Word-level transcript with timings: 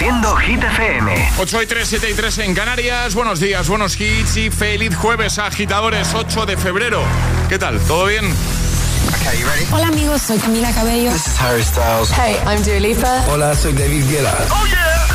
Reproduciendo 0.00 0.36
Hit 0.36 0.62
FM. 0.64 1.30
8 1.38 1.62
y 1.62 1.66
3, 1.66 1.88
7 1.88 2.10
y 2.10 2.14
3 2.14 2.38
en 2.38 2.54
Canarias. 2.54 3.14
Buenos 3.14 3.38
días, 3.38 3.68
buenos 3.68 4.00
hits 4.00 4.34
y 4.38 4.50
feliz 4.50 4.96
jueves, 4.96 5.38
agitadores, 5.38 6.14
8 6.14 6.46
de 6.46 6.56
febrero. 6.56 7.02
¿Qué 7.50 7.58
tal? 7.58 7.78
¿Todo 7.80 8.06
bien? 8.06 8.24
Okay, 8.24 9.42
ready? 9.42 9.66
Hola 9.70 9.88
amigos, 9.88 10.22
soy 10.22 10.38
Camila 10.38 10.72
Cabello. 10.72 11.12
This 11.12 11.26
is 11.26 11.38
Harry 11.38 11.62
Styles. 11.62 12.10
Hey, 12.12 12.36
I'm 12.46 12.62
Dua 12.62 12.80
Lipa. 12.80 13.24
Hola, 13.28 13.54
soy 13.54 13.74
David 13.74 14.08
Guetta. 14.08 14.34
¡Oh, 14.50 14.66
yeah! 14.66 15.06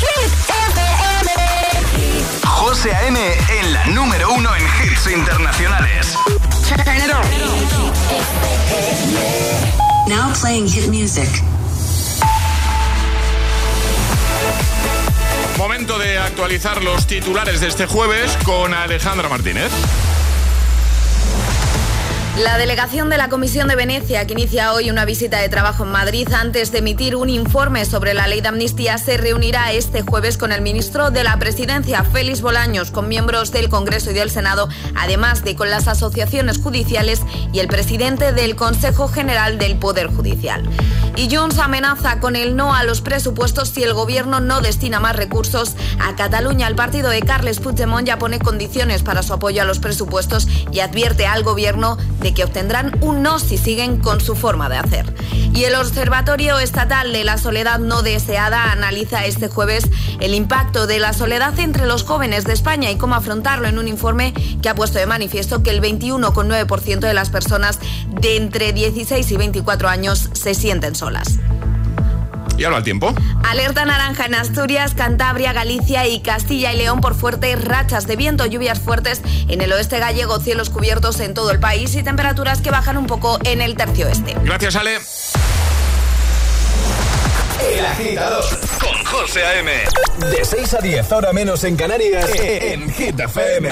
Hit 0.00 0.32
FM. 0.50 1.30
José 2.44 2.92
A.M. 2.92 3.20
en 3.60 3.72
la 3.72 3.86
número 3.86 4.32
uno 4.32 4.50
en 4.56 4.62
hits 4.62 5.06
internacionales. 5.12 6.16
Turn 6.66 6.96
it 6.96 7.12
on. 7.14 7.22
Now 10.08 10.32
playing 10.34 10.66
hit 10.66 10.88
music. 10.88 11.28
Momento 15.58 15.98
de 15.98 16.18
actualizar 16.18 16.82
los 16.82 17.06
titulares 17.06 17.60
de 17.60 17.68
este 17.68 17.86
jueves 17.86 18.36
con 18.44 18.74
Alejandra 18.74 19.28
Martínez. 19.28 19.70
La 22.42 22.58
delegación 22.58 23.10
de 23.10 23.16
la 23.16 23.28
Comisión 23.28 23.68
de 23.68 23.76
Venecia, 23.76 24.26
que 24.26 24.32
inicia 24.32 24.72
hoy 24.72 24.90
una 24.90 25.04
visita 25.04 25.38
de 25.38 25.48
trabajo 25.48 25.84
en 25.84 25.92
Madrid 25.92 26.26
antes 26.32 26.72
de 26.72 26.78
emitir 26.78 27.14
un 27.14 27.30
informe 27.30 27.84
sobre 27.84 28.12
la 28.12 28.26
ley 28.26 28.40
de 28.40 28.48
amnistía, 28.48 28.98
se 28.98 29.16
reunirá 29.16 29.70
este 29.70 30.02
jueves 30.02 30.36
con 30.36 30.50
el 30.50 30.60
ministro 30.60 31.12
de 31.12 31.22
la 31.22 31.38
Presidencia, 31.38 32.02
Félix 32.02 32.40
Bolaños, 32.40 32.90
con 32.90 33.08
miembros 33.08 33.52
del 33.52 33.68
Congreso 33.68 34.10
y 34.10 34.14
del 34.14 34.30
Senado, 34.30 34.68
además 34.96 35.44
de 35.44 35.54
con 35.54 35.70
las 35.70 35.86
asociaciones 35.86 36.58
judiciales 36.58 37.20
y 37.52 37.60
el 37.60 37.68
presidente 37.68 38.32
del 38.32 38.56
Consejo 38.56 39.06
General 39.06 39.56
del 39.56 39.76
Poder 39.76 40.08
Judicial. 40.08 40.68
Y 41.14 41.32
Junts 41.32 41.60
amenaza 41.60 42.18
con 42.18 42.34
el 42.34 42.56
no 42.56 42.74
a 42.74 42.82
los 42.82 43.00
presupuestos 43.00 43.68
si 43.68 43.84
el 43.84 43.94
gobierno 43.94 44.40
no 44.40 44.60
destina 44.60 44.98
más 44.98 45.14
recursos 45.14 45.76
a 46.00 46.16
Cataluña. 46.16 46.66
El 46.66 46.74
partido 46.74 47.10
de 47.10 47.22
Carles 47.22 47.60
Puigdemont 47.60 48.04
ya 48.04 48.18
pone 48.18 48.40
condiciones 48.40 49.04
para 49.04 49.22
su 49.22 49.32
apoyo 49.32 49.62
a 49.62 49.64
los 49.64 49.78
presupuestos 49.78 50.48
y 50.72 50.80
advierte 50.80 51.28
al 51.28 51.44
gobierno 51.44 51.96
que 52.32 52.44
obtendrán 52.44 52.96
un 53.02 53.22
no 53.22 53.38
si 53.38 53.58
siguen 53.58 53.98
con 53.98 54.20
su 54.20 54.34
forma 54.34 54.68
de 54.68 54.78
hacer. 54.78 55.14
Y 55.54 55.64
el 55.64 55.74
Observatorio 55.74 56.58
Estatal 56.58 57.12
de 57.12 57.24
la 57.24 57.38
Soledad 57.38 57.78
No 57.78 58.02
Deseada 58.02 58.72
analiza 58.72 59.24
este 59.24 59.48
jueves 59.48 59.84
el 60.20 60.34
impacto 60.34 60.86
de 60.86 60.98
la 60.98 61.12
soledad 61.12 61.58
entre 61.58 61.86
los 61.86 62.02
jóvenes 62.02 62.44
de 62.44 62.52
España 62.52 62.90
y 62.90 62.96
cómo 62.96 63.14
afrontarlo 63.14 63.68
en 63.68 63.78
un 63.78 63.88
informe 63.88 64.32
que 64.62 64.68
ha 64.68 64.74
puesto 64.74 64.98
de 64.98 65.06
manifiesto 65.06 65.62
que 65.62 65.70
el 65.70 65.82
21,9% 65.82 67.00
de 67.00 67.14
las 67.14 67.30
personas 67.30 67.78
de 68.08 68.36
entre 68.36 68.72
16 68.72 69.30
y 69.30 69.36
24 69.36 69.88
años 69.88 70.30
se 70.32 70.54
sienten 70.54 70.94
solas. 70.94 71.38
¿Y 72.56 72.64
ahora 72.64 72.78
el 72.78 72.84
tiempo? 72.84 73.14
Alerta 73.44 73.84
naranja 73.84 74.26
en 74.26 74.34
Asturias, 74.34 74.94
Cantabria, 74.94 75.52
Galicia 75.52 76.06
y 76.06 76.20
Castilla 76.20 76.72
y 76.72 76.76
León 76.76 77.00
por 77.00 77.14
fuertes 77.14 77.62
rachas 77.64 78.06
de 78.06 78.16
viento, 78.16 78.46
lluvias 78.46 78.80
fuertes 78.80 79.22
en 79.48 79.60
el 79.60 79.72
oeste 79.72 79.98
gallego, 79.98 80.38
cielos 80.38 80.70
cubiertos 80.70 81.20
en 81.20 81.34
todo 81.34 81.50
el 81.50 81.58
país 81.58 81.94
y 81.94 82.02
temperaturas 82.02 82.60
que 82.60 82.70
bajan 82.70 82.96
un 82.96 83.06
poco 83.06 83.38
en 83.44 83.60
el 83.60 83.76
tercio 83.76 84.06
oeste. 84.06 84.36
Gracias, 84.44 84.76
Ale. 84.76 84.98
El 87.72 87.86
agitador 87.86 88.44
con 88.80 89.04
José 89.04 89.44
A.M. 89.44 89.72
De 90.30 90.44
6 90.44 90.74
a 90.74 90.78
10, 90.78 91.12
ahora 91.12 91.32
menos 91.32 91.64
en 91.64 91.76
Canarias, 91.76 92.30
en 92.38 92.92
Hit 92.92 93.18
FM. 93.18 93.70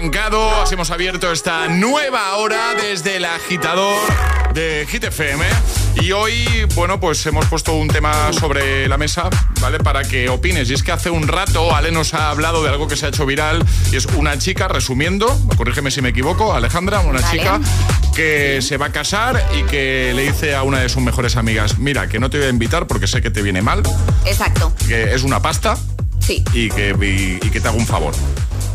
Arrancado, 0.00 0.62
así 0.62 0.72
hemos 0.74 0.90
abierto 0.90 1.30
esta 1.30 1.68
nueva 1.68 2.34
hora 2.36 2.74
desde 2.74 3.16
el 3.16 3.24
agitador 3.26 3.98
de 4.54 4.86
Hit 4.88 5.04
FM. 5.04 5.44
Y 6.00 6.12
hoy, 6.12 6.64
bueno, 6.74 6.98
pues 6.98 7.26
hemos 7.26 7.44
puesto 7.44 7.74
un 7.74 7.86
tema 7.88 8.32
sobre 8.32 8.88
la 8.88 8.96
mesa, 8.96 9.28
¿vale? 9.60 9.78
Para 9.78 10.02
que 10.04 10.30
opines. 10.30 10.70
Y 10.70 10.74
es 10.74 10.82
que 10.82 10.90
hace 10.92 11.10
un 11.10 11.28
rato 11.28 11.74
Ale 11.76 11.90
nos 11.92 12.14
ha 12.14 12.30
hablado 12.30 12.62
de 12.62 12.70
algo 12.70 12.88
que 12.88 12.96
se 12.96 13.04
ha 13.04 13.08
hecho 13.10 13.26
viral 13.26 13.62
y 13.92 13.96
es 13.96 14.06
una 14.16 14.38
chica, 14.38 14.68
resumiendo, 14.68 15.38
corrígeme 15.58 15.90
si 15.90 16.00
me 16.00 16.08
equivoco, 16.08 16.54
Alejandra, 16.54 17.00
una 17.00 17.20
chica 17.30 17.60
que 18.16 18.60
se 18.62 18.78
va 18.78 18.86
a 18.86 18.92
casar 18.92 19.46
y 19.58 19.64
que 19.64 20.12
le 20.16 20.22
dice 20.22 20.54
a 20.54 20.62
una 20.62 20.78
de 20.80 20.88
sus 20.88 21.02
mejores 21.02 21.36
amigas, 21.36 21.76
mira, 21.78 22.08
que 22.08 22.18
no 22.18 22.30
te 22.30 22.38
voy 22.38 22.46
a 22.46 22.50
invitar 22.50 22.86
porque 22.86 23.06
sé 23.06 23.20
que 23.20 23.30
te 23.30 23.42
viene 23.42 23.60
mal. 23.60 23.82
Exacto. 24.24 24.72
Que 24.88 25.14
es 25.14 25.24
una 25.24 25.42
pasta 25.42 25.76
Sí. 26.20 26.44
Y 26.52 26.68
que, 26.70 26.90
y- 27.00 27.44
y 27.44 27.50
que 27.50 27.60
te 27.60 27.68
haga 27.68 27.76
un 27.78 27.86
favor. 27.86 28.12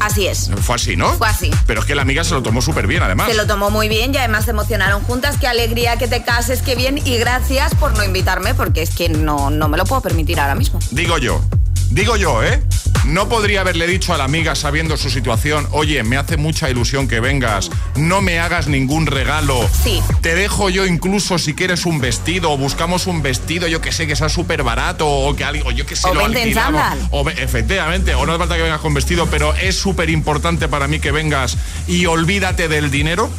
Así 0.06 0.28
es. 0.28 0.52
Fue 0.62 0.76
así, 0.76 0.96
¿no? 0.96 1.12
Fue 1.14 1.28
así. 1.28 1.50
Pero 1.66 1.80
es 1.80 1.88
que 1.88 1.96
la 1.96 2.04
amiga 2.04 2.24
se 2.24 2.36
lo 2.36 2.44
tomó 2.44 2.62
súper 2.62 2.86
bien, 2.86 3.02
además. 3.02 3.28
Se 3.28 3.34
lo 3.34 3.48
tomó 3.48 3.72
muy 3.72 3.90
bien 3.90 4.14
y 4.14 4.18
además 4.18 4.46
se 4.46 4.52
emocionaron 4.52 5.02
juntas. 5.02 5.38
Qué 5.40 5.48
alegría 5.48 5.98
que 5.98 6.08
te 6.08 6.24
cases, 6.24 6.62
qué 6.62 6.76
bien. 6.76 7.00
Y 7.04 7.18
gracias 7.18 7.74
por 7.74 7.98
no 7.98 8.04
invitarme 8.04 8.54
porque 8.54 8.84
es 8.84 8.92
que 8.92 9.10
no, 9.10 9.50
no 9.50 9.68
me 9.68 9.80
lo 9.80 9.86
puedo 9.86 10.04
permitir 10.04 10.40
ahora 10.40 10.54
mismo. 10.54 10.78
Digo 10.92 11.18
yo, 11.18 11.42
digo 11.90 12.18
yo, 12.18 12.44
¿eh? 12.44 12.62
No 13.06 13.30
podría 13.30 13.62
haberle 13.62 13.86
dicho 13.86 14.14
a 14.14 14.18
la 14.18 14.24
amiga 14.24 14.56
sabiendo 14.56 14.98
su 14.98 15.12
situación, 15.12 15.68
oye, 15.72 16.02
me 16.04 16.18
hace 16.18 16.38
mucha 16.38 16.70
ilusión 16.70 17.08
que 17.08 17.20
vengas, 17.20 17.70
no 17.96 18.22
me 18.22 18.40
hagas 18.40 18.68
ningún 18.68 19.06
regalo. 19.06 19.70
Sí. 19.84 20.02
Te 20.22 20.34
dejo 20.34 20.70
yo 20.70 20.88
incluso 20.88 21.38
si 21.38 21.54
quieres 21.54 21.86
un 21.86 22.02
vestido 22.02 22.52
o 22.52 22.58
buscamos 22.58 23.06
un 23.06 23.22
vestido, 23.22 23.68
yo 23.68 23.80
que 23.80 23.92
sé, 23.92 24.08
que 24.08 24.16
sea 24.16 24.28
súper 24.28 24.64
barato 24.64 25.08
o 25.08 25.36
que 25.36 25.44
algo, 25.44 25.70
yo 25.72 25.86
que 25.86 25.96
sé, 25.96 26.10
O 26.10 26.16
lo 26.16 26.26
alquilamos. 26.26 26.82
O 27.12 27.30
efectivamente, 27.30 28.16
o 28.16 28.26
no 28.26 28.32
hace 28.32 28.40
falta 28.40 28.56
que 28.56 28.64
vengas 28.64 28.82
con 28.82 28.94
vestido, 28.96 29.28
pero 29.28 29.54
es 29.54 29.76
súper 29.76 30.10
importante 30.10 30.68
para 30.68 30.88
mí 30.88 31.00
que 31.00 31.12
vengas 31.12 31.58
y 31.88 32.08
olvídate 32.08 32.68
del 32.68 32.90
dinero. 32.90 33.30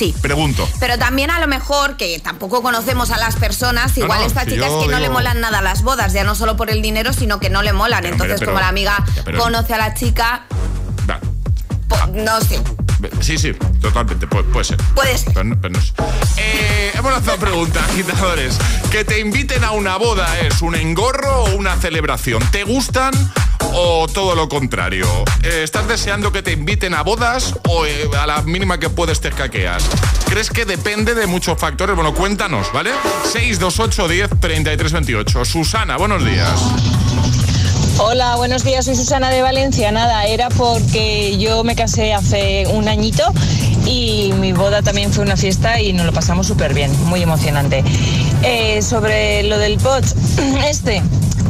Sí. 0.00 0.14
Pregunto. 0.22 0.66
Pero 0.80 0.96
también 0.98 1.30
a 1.30 1.38
lo 1.40 1.46
mejor, 1.46 1.98
que 1.98 2.18
tampoco 2.20 2.62
conocemos 2.62 3.10
a 3.10 3.18
las 3.18 3.36
personas, 3.36 3.96
igual 3.98 4.20
no, 4.20 4.26
esta 4.26 4.44
si 4.46 4.52
chica 4.52 4.66
es 4.66 4.72
que 4.72 4.88
no 4.90 4.98
le 4.98 5.10
molan 5.10 5.42
nada 5.42 5.60
las 5.60 5.82
bodas, 5.82 6.14
ya 6.14 6.24
no 6.24 6.34
solo 6.34 6.56
por 6.56 6.70
el 6.70 6.80
dinero, 6.80 7.12
sino 7.12 7.38
que 7.38 7.50
no 7.50 7.60
le 7.62 7.74
molan. 7.74 8.00
Pero, 8.00 8.14
Entonces, 8.14 8.38
pero- 8.38 8.52
como 8.52 8.60
la 8.60 8.68
amiga 8.68 9.04
ya, 9.14 9.24
pero- 9.24 9.38
conoce 9.38 9.74
a 9.74 9.76
la 9.76 9.92
chica, 9.92 10.46
po- 11.88 12.06
no 12.14 12.40
sé, 12.40 12.60
Sí, 13.20 13.36
sí, 13.36 13.52
totalmente, 13.80 14.26
puede, 14.26 14.44
puede 14.44 14.64
ser. 14.64 14.76
puede 14.94 15.16
ser. 15.18 15.32
Pero 15.32 15.44
no- 15.44 15.60
pero 15.60 15.74
no 15.74 15.80
sé. 15.82 15.92
Eh, 16.36 16.92
hemos 16.94 17.12
lanzado 17.12 17.38
preguntas, 17.38 17.82
agitadores. 17.90 18.56
Que 18.90 19.04
te 19.04 19.18
inviten 19.20 19.64
a 19.64 19.72
una 19.72 19.96
boda 19.96 20.38
es 20.40 20.62
un 20.62 20.74
engorro 20.74 21.44
o 21.44 21.54
una 21.56 21.76
celebración. 21.76 22.42
¿Te 22.50 22.64
gustan 22.64 23.12
o 23.72 24.06
todo 24.12 24.34
lo 24.34 24.48
contrario? 24.48 25.06
Eh, 25.42 25.62
¿Estás 25.64 25.86
deseando 25.88 26.32
que 26.32 26.42
te 26.42 26.52
inviten 26.52 26.94
a 26.94 27.02
bodas 27.02 27.54
o 27.68 27.86
eh, 27.86 28.08
a 28.20 28.26
la 28.26 28.42
mínima 28.42 28.78
que 28.78 28.90
puedes 28.90 29.20
te 29.20 29.28
escaqueas? 29.28 29.84
¿Crees 30.28 30.50
que 30.50 30.64
depende 30.64 31.14
de 31.14 31.26
muchos 31.26 31.58
factores? 31.58 31.94
Bueno, 31.96 32.14
cuéntanos, 32.14 32.72
¿vale? 32.72 32.90
628 33.32 34.08
10 34.08 34.30
33 34.40 34.92
28. 34.92 35.44
Susana, 35.44 35.96
buenos 35.96 36.24
días. 36.24 36.50
Hola, 38.02 38.36
buenos 38.36 38.64
días, 38.64 38.86
soy 38.86 38.96
Susana 38.96 39.28
de 39.28 39.42
Valencia. 39.42 39.92
Nada, 39.92 40.24
era 40.24 40.48
porque 40.48 41.36
yo 41.36 41.62
me 41.64 41.76
casé 41.76 42.14
hace 42.14 42.66
un 42.72 42.88
añito 42.88 43.22
y 43.90 44.32
mi 44.38 44.52
boda 44.52 44.82
también 44.82 45.12
fue 45.12 45.24
una 45.24 45.36
fiesta 45.36 45.80
y 45.80 45.92
nos 45.92 46.06
lo 46.06 46.12
pasamos 46.12 46.46
súper 46.46 46.74
bien, 46.74 46.90
muy 47.06 47.22
emocionante. 47.22 47.82
Eh, 48.42 48.80
sobre 48.82 49.42
lo 49.42 49.58
del 49.58 49.76
pot, 49.78 50.04
este, 50.68 51.02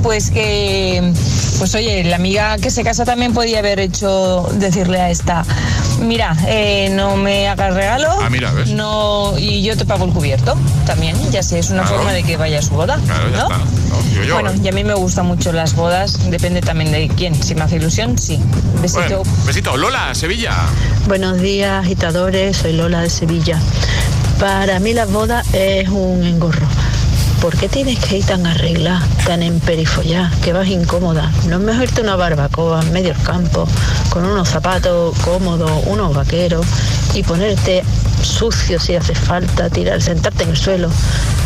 pues 0.03 0.31
que, 0.31 1.13
pues 1.59 1.75
oye, 1.75 2.03
la 2.05 2.17
amiga 2.17 2.57
que 2.59 2.71
se 2.71 2.83
casa 2.83 3.05
también 3.05 3.35
podía 3.35 3.59
haber 3.59 3.79
hecho 3.79 4.49
decirle 4.55 5.01
a 5.01 5.11
esta, 5.11 5.45
mira, 6.01 6.35
eh, 6.49 6.89
no 6.95 7.17
me 7.17 7.47
hagas 7.49 7.75
regalo, 7.75 8.09
Ah, 8.23 8.31
mira, 8.31 8.51
¿ves? 8.53 8.71
no 8.71 9.35
y 9.39 9.63
yo 9.63 9.77
te 9.77 9.85
pago 9.85 10.07
el 10.07 10.13
cubierto 10.13 10.57
también, 10.87 11.17
ya 11.31 11.43
sé, 11.43 11.59
es 11.59 11.69
una 11.71 11.83
Claro. 11.83 11.97
forma 11.99 12.13
de 12.13 12.23
que 12.23 12.37
vaya 12.39 12.59
a 12.61 12.63
su 12.63 12.71
boda, 12.71 12.99
Claro, 13.05 13.31
ya 13.31 13.37
¿no? 13.37 13.43
está. 13.43 13.59
No, 13.91 14.03
digo 14.11 14.23
yo, 14.25 14.35
bueno, 14.35 14.51
¿eh? 14.53 14.61
y 14.65 14.69
a 14.69 14.73
mí 14.73 14.85
me 14.85 14.95
gustan 14.95 15.27
mucho 15.27 15.53
las 15.53 15.75
bodas, 15.75 16.31
depende 16.31 16.61
también 16.63 16.93
de 16.93 17.09
quién. 17.09 17.35
Si 17.43 17.55
me 17.57 17.63
hace 17.63 17.77
ilusión, 17.77 18.17
sí. 18.19 18.39
Besito. 18.81 19.01
Bueno, 19.19 19.23
besito. 19.47 19.77
Lola, 19.77 20.15
Sevilla. 20.15 20.53
Buenos 21.09 21.41
días, 21.41 21.89
Soy 22.31 22.75
Lola 22.75 23.01
de 23.01 23.11
Sevilla. 23.11 23.59
Para 24.39 24.79
mí 24.79 24.93
las 24.93 25.11
bodas 25.11 25.45
es 25.53 25.89
un 25.89 26.23
engorro. 26.23 26.65
¿Por 27.41 27.57
qué 27.57 27.69
tienes 27.69 27.99
que 27.99 28.19
ir 28.19 28.25
tan 28.25 28.47
arreglada, 28.47 29.05
tan 29.27 29.43
emperifollada, 29.43 30.31
que 30.41 30.53
vas 30.53 30.69
incómoda? 30.69 31.29
¿No 31.49 31.57
es 31.57 31.63
mejor 31.63 31.83
irte 31.83 32.03
una 32.03 32.15
barbacoa 32.15 32.83
en 32.83 32.93
medio 32.93 33.13
del 33.13 33.23
campo, 33.25 33.67
con 34.11 34.25
unos 34.25 34.49
zapatos 34.49 35.19
cómodos, 35.25 35.73
unos 35.87 36.15
vaqueros, 36.15 36.65
y 37.15 37.25
ponerte 37.25 37.83
sucio 38.23 38.79
si 38.79 38.95
hace 38.95 39.17
falta, 39.17 39.69
tirar, 39.69 40.01
sentarte 40.01 40.45
en 40.45 40.51
el 40.51 40.57
suelo? 40.57 40.89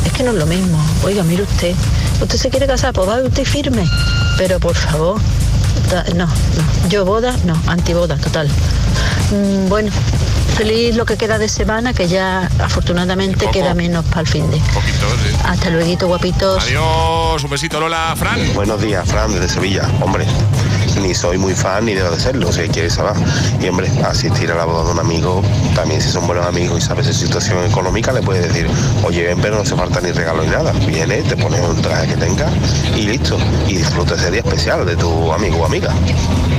Es 0.04 0.12
que 0.12 0.22
no 0.22 0.32
es 0.32 0.36
lo 0.36 0.44
mismo. 0.44 0.78
Oiga, 1.02 1.22
mire 1.22 1.44
usted, 1.44 1.74
usted 2.20 2.36
se 2.36 2.50
quiere 2.50 2.66
casar, 2.66 2.92
pues 2.92 3.08
va 3.08 3.22
usted 3.22 3.46
firme. 3.46 3.88
Pero 4.36 4.60
por 4.60 4.74
favor, 4.74 5.18
no, 6.14 6.26
no. 6.26 6.88
Yo 6.90 7.06
boda, 7.06 7.34
no, 7.46 7.58
antiboda, 7.68 8.16
total. 8.16 8.50
Mm, 9.30 9.68
bueno, 9.68 9.90
feliz 10.56 10.96
lo 10.96 11.04
que 11.04 11.16
queda 11.16 11.38
de 11.38 11.48
semana, 11.48 11.92
que 11.92 12.08
ya 12.08 12.50
afortunadamente 12.58 13.48
queda 13.50 13.74
menos 13.74 14.04
para 14.06 14.20
el 14.22 14.26
fin 14.26 14.50
de. 14.50 14.58
Poquito, 14.72 15.06
sí. 15.22 15.36
Hasta 15.44 15.70
luego, 15.70 16.06
guapitos. 16.06 16.62
Adiós, 16.64 17.44
un 17.44 17.50
besito, 17.50 17.80
Lola. 17.80 18.14
Fran. 18.16 18.40
Buenos 18.54 18.80
días, 18.80 19.06
Fran, 19.08 19.32
desde 19.32 19.48
Sevilla. 19.48 19.88
Hombre, 20.00 20.26
ni 21.00 21.14
soy 21.14 21.38
muy 21.38 21.54
fan 21.54 21.84
ni 21.84 21.94
debo 21.94 22.10
de 22.10 22.20
serlo, 22.20 22.52
si 22.52 22.62
quieres 22.68 22.94
saber. 22.94 23.14
Y 23.60 23.68
hombre, 23.68 23.90
asistir 24.04 24.50
a 24.52 24.54
la 24.54 24.64
boda 24.64 24.84
de 24.84 24.92
un 24.92 25.00
amigo, 25.00 25.42
también 25.74 26.00
si 26.00 26.10
son 26.10 26.26
buenos 26.26 26.46
amigos 26.46 26.78
y 26.78 26.80
sabes 26.82 27.06
su 27.06 27.12
situación 27.12 27.64
económica, 27.64 28.12
le 28.12 28.22
puedes 28.22 28.46
decir, 28.46 28.68
oye, 29.04 29.24
ven, 29.24 29.38
pero 29.40 29.56
no 29.56 29.62
hace 29.62 29.74
falta 29.74 30.00
ni 30.00 30.12
regalo 30.12 30.42
ni 30.42 30.50
nada. 30.50 30.72
Viene, 30.86 31.22
te 31.22 31.36
pones 31.36 31.60
un 31.60 31.80
traje 31.82 32.08
que 32.08 32.16
tengas 32.16 32.52
y 32.96 33.02
listo. 33.02 33.36
Y 33.66 33.76
disfruta 33.76 34.14
ese 34.14 34.30
día 34.30 34.40
especial 34.40 34.86
de 34.86 34.96
tu 34.96 35.32
amigo 35.32 35.58
o 35.58 35.66
amiga. 35.66 35.92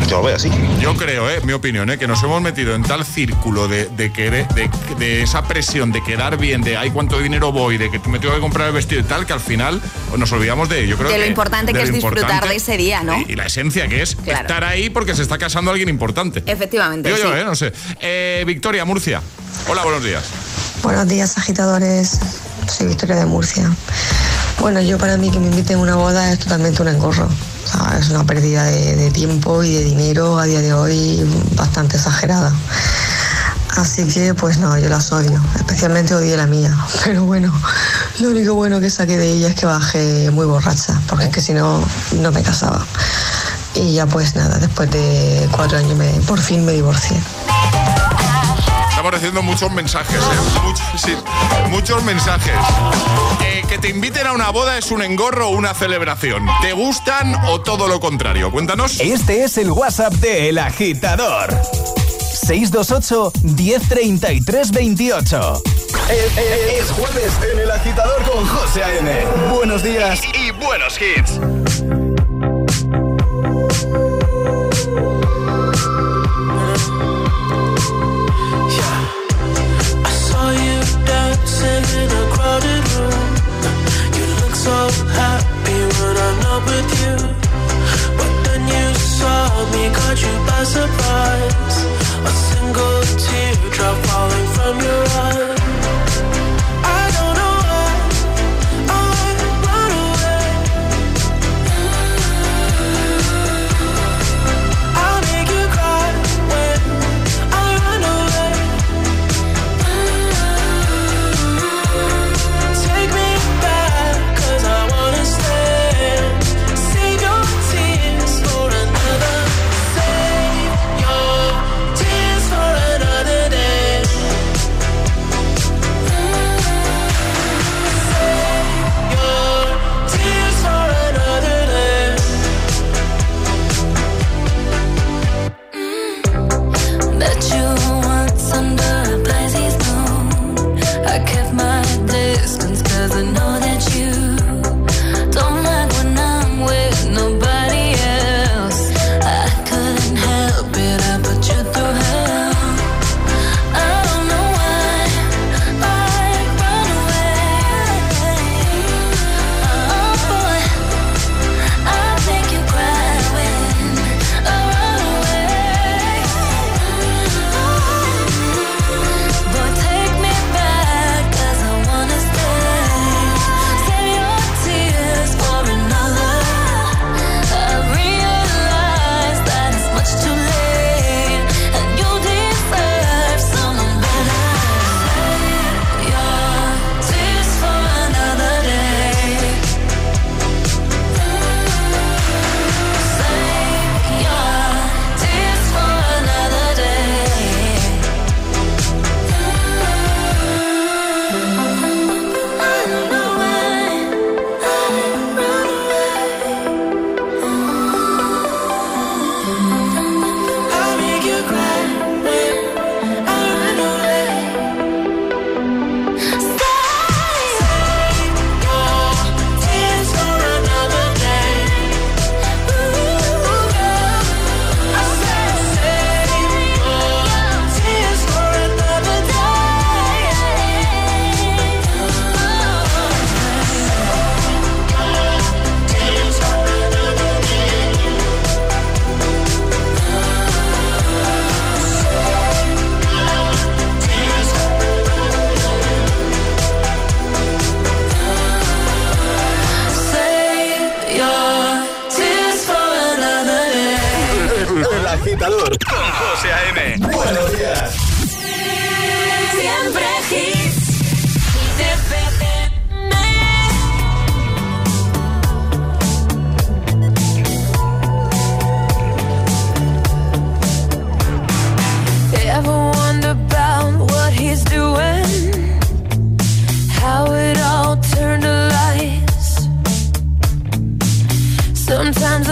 Yo 0.08 0.18
lo 0.18 0.24
veo 0.24 0.36
así. 0.36 0.52
Yo 0.80 0.96
creo, 0.96 1.30
eh, 1.30 1.42
mi 1.44 1.54
opinión, 1.54 1.90
eh, 1.90 1.98
que 1.98 2.08
nos 2.08 2.22
hemos 2.24 2.42
metido 2.42 2.76
en 2.76 2.84
tal 2.84 3.04
círculo 3.06 3.68
de, 3.68 3.86
de 3.88 4.12
querer, 4.14 4.48
de, 4.50 4.70
de 5.00 5.24
esa 5.24 5.44
presión 5.48 5.92
de 5.92 6.04
quedar 6.04 6.38
bien, 6.38 6.62
de 6.62 6.78
ay 6.78 6.92
cuánto 6.92 7.20
dinero 7.20 7.52
voy, 7.52 7.78
de 7.78 7.90
que 7.90 8.00
me 8.08 8.20
tengo 8.20 8.36
que 8.36 8.40
comprar 8.40 8.68
el 8.68 8.74
vestido 8.74 9.02
y 9.02 9.04
tal, 9.04 9.26
que 9.26 9.34
al 9.34 9.40
final 9.40 9.82
nos 10.18 10.32
olvidamos 10.32 10.70
de 10.70 10.84
ello. 10.84 10.98
Creo 10.98 11.10
De 11.10 11.18
lo 11.18 11.24
que- 11.24 11.30
importante 11.30 11.74
que 11.74 11.82
es 11.82 11.92
disfrutar 11.92 12.48
de 12.48 12.56
ese 12.56 12.78
día, 12.78 13.04
¿no? 13.04 13.20
Y, 13.20 13.26
y 13.32 13.36
la 13.36 13.46
esencia 13.48 13.88
que 13.88 14.02
es 14.04 14.16
Claro. 14.16 14.42
estar 14.42 14.64
ahí 14.64 14.90
porque 14.92 15.16
se 15.16 15.24
está 15.24 15.38
casando 15.40 15.72
alguien 15.72 15.90
importante. 15.90 16.44
Efectivamente. 16.46 17.10
Digo 17.10 17.22
yo, 17.22 17.34
sí. 17.34 17.40
eh, 17.40 17.44
no 17.44 17.56
sé. 17.56 17.74
Eh, 18.00 18.44
Victoria, 18.46 18.86
Murcia. 18.86 19.22
Hola, 19.68 19.84
buenos 19.84 20.04
días. 20.04 20.24
Buenos 20.84 21.08
días, 21.08 21.36
agitadores. 21.38 22.20
Soy 22.78 22.88
Victoria 22.88 23.16
de 23.16 23.26
Murcia. 23.26 23.72
Bueno, 24.60 24.82
yo 24.82 24.98
para 24.98 25.18
mí 25.18 25.30
que 25.30 25.40
me 25.40 25.48
inviten 25.48 25.78
a 25.78 25.82
una 25.82 25.96
boda 25.96 26.32
es 26.32 26.40
totalmente 26.40 26.82
un 26.82 26.88
engorro. 26.88 27.28
O 27.28 27.68
sea, 27.68 27.98
es 28.00 28.10
una 28.10 28.24
pérdida 28.24 28.64
de, 28.64 28.96
de 28.96 29.12
tiempo 29.12 29.64
y 29.64 29.74
de 29.74 29.84
dinero 29.84 30.40
a 30.40 30.46
día 30.46 30.62
de 30.62 30.74
hoy 30.74 31.24
bastante 31.56 31.98
exagerada. 31.98 32.54
Así 33.76 34.08
que, 34.08 34.34
pues 34.34 34.58
no, 34.58 34.78
yo 34.80 34.88
las 34.88 35.12
odio. 35.12 35.42
Especialmente 35.58 36.16
odio 36.16 36.38
la 36.38 36.48
mía. 36.48 36.76
Pero 37.04 37.26
bueno, 37.26 37.54
lo 38.20 38.30
único 38.30 38.54
bueno 38.54 38.80
que 38.80 38.90
saqué 38.90 39.18
de 39.18 39.34
ella 39.34 39.50
es 39.50 39.56
que 39.56 39.66
bajé 39.66 40.32
muy 40.32 40.46
borracha, 40.46 41.00
porque 41.08 41.26
es 41.26 41.32
que 41.32 41.42
si 41.42 41.54
no, 41.54 41.84
no 42.22 42.32
me 42.32 42.42
casaba. 42.42 42.86
Y 43.74 43.94
ya 43.94 44.06
pues 44.06 44.36
nada, 44.36 44.58
después 44.58 44.90
de 44.90 45.50
cuatro 45.52 45.78
años 45.78 45.98
me, 45.98 46.08
por 46.22 46.40
fin 46.40 46.64
me 46.64 46.72
divorcié. 46.72 47.18
Estamos 49.06 49.22
recibiendo 49.22 49.44
muchos 49.44 49.72
mensajes, 49.72 50.16
¿eh? 50.16 50.62
Muchos, 50.64 50.84
sí, 51.00 51.16
muchos 51.70 52.04
mensajes. 52.06 52.56
Eh, 53.46 53.62
que 53.70 53.78
te 53.78 53.90
inviten 53.90 54.26
a 54.26 54.34
una 54.34 54.50
boda 54.50 54.80
es 54.80 54.90
un 54.90 55.04
engorro 55.04 55.50
o 55.50 55.52
una 55.52 55.76
celebración. 55.76 56.44
¿Te 56.64 56.74
gustan 56.74 57.36
o 57.50 57.62
todo 57.62 57.88
lo 57.88 58.00
contrario? 58.00 58.50
Cuéntanos. 58.50 59.00
Este 59.00 59.44
es 59.44 59.60
el 59.60 59.70
WhatsApp 59.70 60.12
de 60.14 60.50
El 60.50 60.58
Agitador. 60.58 61.56
628 62.48 63.32
1033 63.44 64.72
28. 64.72 65.62
Es, 66.10 66.38
es- 66.38 66.82
es 66.82 66.92
jueves 66.92 67.32
en 67.54 67.60
El 67.60 67.70
Agitador 67.70 68.24
con 68.24 68.44
José 68.48 68.84
A.M. 68.86 69.24
Buenos 69.54 69.84
días 69.84 70.20
Y 70.34 70.50
buenos 70.50 70.98
hits. 71.00 71.40
Surprise. 90.66 91.05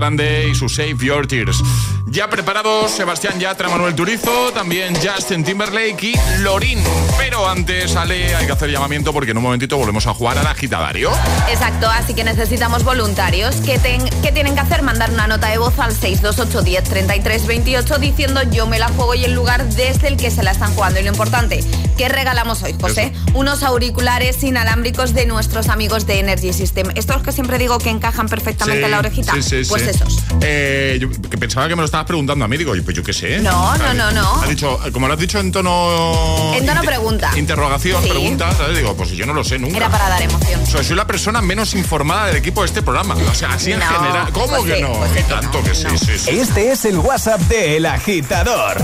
Grande 0.00 0.48
y 0.50 0.54
su 0.54 0.66
Save 0.70 0.96
Your 0.98 1.26
Tears. 1.26 1.62
Ya 2.06 2.30
preparados 2.30 2.90
Sebastián 2.90 3.38
Yatra, 3.38 3.68
Manuel 3.68 3.94
Turizo, 3.94 4.50
también 4.52 4.94
Justin 4.96 5.44
Timberlake 5.44 6.02
y 6.02 6.14
Lorin. 6.38 6.82
Pero 7.18 7.46
antes, 7.46 7.94
Ale, 7.96 8.34
hay 8.34 8.46
que 8.46 8.52
hacer 8.52 8.70
llamamiento 8.70 9.12
porque 9.12 9.32
en 9.32 9.36
un 9.36 9.42
momentito 9.42 9.76
volvemos 9.76 10.06
a 10.06 10.14
jugar 10.14 10.38
al 10.38 10.46
agitadario. 10.46 11.10
Exacto, 11.50 11.86
así 11.90 12.14
que 12.14 12.24
necesitamos 12.24 12.82
voluntarios. 12.82 13.56
¿Qué, 13.56 13.78
ten- 13.78 14.08
qué 14.22 14.32
tienen 14.32 14.54
que 14.54 14.60
hacer? 14.60 14.80
Mandar 14.82 15.10
una 15.10 15.26
nota 15.26 15.48
de 15.48 15.58
voz 15.58 15.78
al 15.78 15.92
628 15.92 16.62
10 16.62 16.84
33 16.84 17.46
28 17.46 17.98
diciendo 17.98 18.40
yo 18.50 18.66
me 18.66 18.78
la 18.78 18.88
juego 18.88 19.14
y 19.14 19.24
el 19.24 19.34
lugar 19.34 19.66
desde 19.68 20.08
el 20.08 20.16
que 20.16 20.30
se 20.30 20.42
la 20.42 20.52
están 20.52 20.72
jugando. 20.74 20.98
Y 20.98 21.02
lo 21.02 21.10
importante, 21.10 21.62
¿qué 22.00 22.08
regalamos 22.08 22.62
hoy, 22.62 22.74
José? 22.80 23.12
Unos 23.34 23.62
auriculares 23.62 24.42
inalámbricos 24.42 25.12
de 25.12 25.26
nuestros 25.26 25.68
amigos 25.68 26.06
de 26.06 26.18
Energy 26.20 26.54
System. 26.54 26.86
Estos 26.94 27.22
que 27.22 27.30
siempre 27.30 27.58
digo 27.58 27.76
que 27.76 27.90
encajan 27.90 28.26
perfectamente 28.26 28.78
Sí, 28.80 28.84
en 28.86 28.90
la 28.90 28.98
orejita. 29.00 29.34
sí, 29.34 29.42
sí, 29.42 29.62
pues 29.68 29.82
sí. 29.82 29.90
esos. 29.90 30.16
Eh, 30.40 30.96
yo 30.98 31.10
que 31.10 31.36
pensaba 31.36 31.68
que 31.68 31.76
me 31.76 31.82
lo 31.82 31.84
estabas 31.84 32.06
preguntando 32.06 32.42
a 32.42 32.48
mí, 32.48 32.56
digo, 32.56 32.72
pues 32.82 32.96
yo 32.96 33.02
qué 33.02 33.12
sé. 33.12 33.40
No, 33.40 33.76
no, 33.76 33.92
no, 33.92 34.10
no. 34.12 34.42
Ha 34.42 34.46
dicho, 34.46 34.80
como 34.94 35.08
lo 35.08 35.12
has 35.12 35.20
dicho 35.20 35.38
en 35.40 35.52
tono. 35.52 36.54
En 36.54 36.64
tono 36.64 36.80
inter- 36.80 36.86
pregunta. 36.86 37.32
Interrogación, 37.36 38.02
Sí. 38.02 38.08
pregunta, 38.08 38.50
¿sabes? 38.56 38.78
Digo, 38.78 38.96
pues 38.96 39.10
yo 39.10 39.26
no 39.26 39.34
lo 39.34 39.44
sé 39.44 39.58
nunca. 39.58 39.76
Era 39.76 39.90
para 39.90 40.08
dar 40.08 40.22
emoción. 40.22 40.62
O 40.62 40.66
sea, 40.66 40.82
soy 40.82 40.96
la 40.96 41.06
persona 41.06 41.42
menos 41.42 41.74
informada 41.74 42.28
del 42.28 42.36
equipo 42.36 42.62
de 42.62 42.68
este 42.68 42.80
programa. 42.80 43.14
O 43.30 43.34
sea, 43.34 43.52
así 43.52 43.72
en 43.72 43.80
general. 43.82 44.30
¿Cómo 44.32 44.46
pues 44.46 44.72
que 44.72 44.80
no? 44.80 44.92
pues 44.94 45.12
que 45.12 45.22
tanto 45.24 45.58
no, 45.58 45.64
que 45.64 45.74
sí, 45.74 45.86
sí, 45.98 46.18
sí. 46.18 46.30
Este 46.30 46.72
es 46.72 46.86
el 46.86 46.96
WhatsApp 46.96 47.42
de 47.42 47.76
El 47.76 47.84
Agitador. 47.84 48.78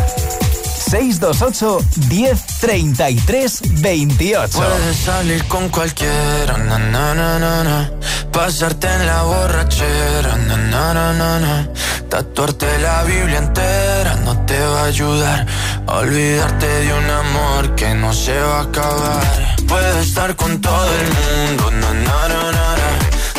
628 0.89 1.79
1033 2.09 3.61
28. 3.83 4.59
Puedes 4.59 4.97
salir 4.97 5.45
con 5.47 5.69
cualquiera, 5.69 6.57
na, 6.59 6.79
na, 6.79 7.15
na, 7.15 7.91
pasarte 8.31 8.87
en 8.87 9.07
la 9.07 9.23
borrachera, 9.23 10.37
na, 10.37 11.69
tatuarte 12.09 12.79
la 12.79 13.03
Biblia 13.03 13.39
entera 13.39 14.15
no 14.25 14.39
te 14.47 14.59
va 14.59 14.83
a 14.83 14.85
ayudar 14.87 15.47
a 15.87 15.95
olvidarte 15.97 16.67
de 16.67 16.95
un 16.95 17.11
amor 17.11 17.75
que 17.75 17.95
no 17.95 18.13
se 18.13 18.39
va 18.39 18.61
a 18.61 18.63
acabar. 18.63 19.57
Puedes 19.67 20.07
estar 20.07 20.37
con 20.37 20.61
todo 20.61 20.89
el 21.01 21.09
mundo, 21.19 21.71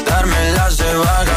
darme 0.06 0.52
las 0.52 0.78
de 0.78 0.94
vagabundo, 0.96 1.37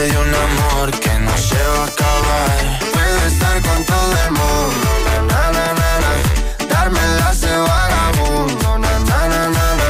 de 0.00 0.16
un 0.16 0.34
amor 0.34 0.90
que 0.98 1.12
no 1.18 1.36
se 1.36 1.62
va 1.62 1.84
a 1.84 1.86
acabar. 1.86 2.78
Puedo 2.90 3.26
estar 3.26 3.60
con 3.60 3.84
todo 3.84 4.12
el 4.24 4.30
mundo, 4.30 4.88
na, 5.04 5.16
na, 5.30 5.42
na, 5.56 5.66
na, 5.80 5.90
na. 6.04 6.66
darme 6.74 7.00
las 7.18 7.40
de 7.42 7.54
vagabundo, 7.54 8.78
na, 8.78 8.98
na, 9.10 9.28
na, 9.28 9.48
na, 9.56 9.66
na. 9.80 9.88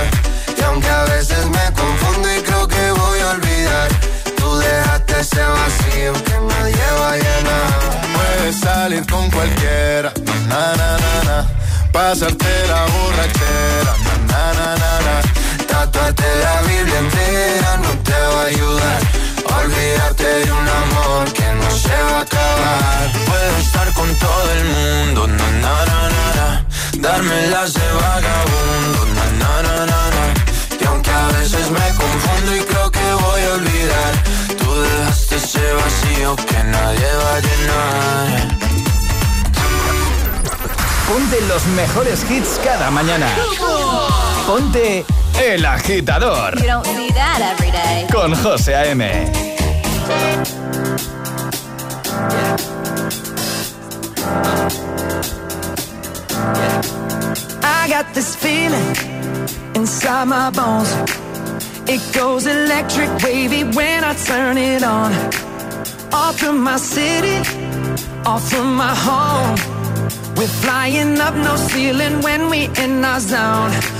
y 0.58 0.62
aunque 0.62 0.88
a 0.88 1.04
veces 1.04 1.46
me 1.46 1.64
confundo 1.80 2.26
y 2.36 2.40
creo 2.42 2.66
que 2.66 2.90
voy 2.90 3.20
a 3.20 3.28
olvidar, 3.36 3.88
tú 4.36 4.58
dejaste 4.58 5.20
ese 5.20 5.42
vacío 5.58 6.12
que 6.24 6.36
nadie 6.50 6.86
va 7.00 7.12
a 7.12 7.16
llenar. 7.16 7.70
Puedes 8.16 8.58
salir 8.58 9.06
con 9.06 9.30
cualquiera, 9.30 10.12
na, 10.48 10.74
na, 10.80 10.90
na, 11.04 11.14
na. 11.28 11.46
Pasarte 11.92 12.52
la 12.66 12.82
borrachera, 12.94 13.92
na, 14.26 14.42
na, 14.58 14.68
na, 14.82 14.92
na. 15.06 15.16
Tatuarte 15.68 16.28
la 16.42 16.62
Biblia 16.62 16.98
entera 16.98 17.76
no 17.76 17.90
te 18.02 18.18
va 18.34 18.42
a 18.42 18.46
ayudar. 18.46 19.29
Olvidarte 19.58 20.26
de 20.44 20.52
un 20.52 20.68
amor 20.68 21.32
que 21.32 21.52
no 21.54 21.70
se 21.70 21.88
va 21.88 22.18
a 22.18 22.20
acabar. 22.20 23.12
Puedo 23.26 23.56
estar 23.58 23.92
con 23.92 24.14
todo 24.16 24.52
el 24.52 24.64
mundo, 24.64 25.26
na, 25.26 25.50
na, 25.64 25.84
na, 25.90 26.00
na, 26.16 26.26
na. 26.38 26.66
Darme 26.98 27.46
las 27.48 27.74
de 27.74 27.88
vagabundo, 27.92 29.06
na, 29.16 29.24
na, 29.42 29.62
na, 29.62 29.86
na, 29.86 30.00
na. 30.16 30.24
Y 30.80 30.84
aunque 30.86 31.10
a 31.10 31.28
veces 31.28 31.70
me 31.70 31.88
confundo 32.02 32.56
y 32.56 32.60
creo 32.60 32.90
que 32.90 33.12
voy 33.24 33.42
a 33.42 33.52
olvidar, 33.54 34.12
tú 34.58 34.80
dejaste 34.82 35.36
ese 35.36 35.72
vacío 35.72 36.36
que 36.36 36.64
nadie 36.64 37.08
va 37.22 37.34
a 37.34 37.40
llenar. 37.40 38.60
Ponte 41.08 41.40
los 41.48 41.66
mejores 41.66 42.24
hits 42.30 42.60
cada 42.62 42.90
mañana. 42.90 43.26
Ponte 44.50 45.04
El 45.38 45.64
Agitador 45.64 46.58
You 46.58 46.66
don't 46.66 46.84
see 46.84 47.10
that 47.12 47.40
every 47.52 47.70
day. 47.70 48.08
con 48.10 48.34
José 48.34 48.74
A.M. 48.74 49.00
I 57.62 57.86
got 57.88 58.12
this 58.12 58.34
feeling 58.34 58.96
inside 59.76 60.24
my 60.24 60.50
bones. 60.50 60.90
It 61.88 62.02
goes 62.12 62.46
electric 62.46 63.22
wavy 63.22 63.62
when 63.62 64.02
I 64.02 64.14
turn 64.14 64.58
it 64.58 64.82
on. 64.82 65.12
Off 66.12 66.40
from 66.40 66.58
my 66.64 66.76
city, 66.76 67.38
off 68.26 68.50
from 68.50 68.74
my 68.74 68.96
home. 68.96 69.54
We're 70.34 70.48
flying 70.48 71.20
up 71.20 71.36
no 71.36 71.54
ceiling 71.54 72.20
when 72.22 72.50
we 72.50 72.68
in 72.82 73.04
our 73.04 73.20
zone. 73.20 73.99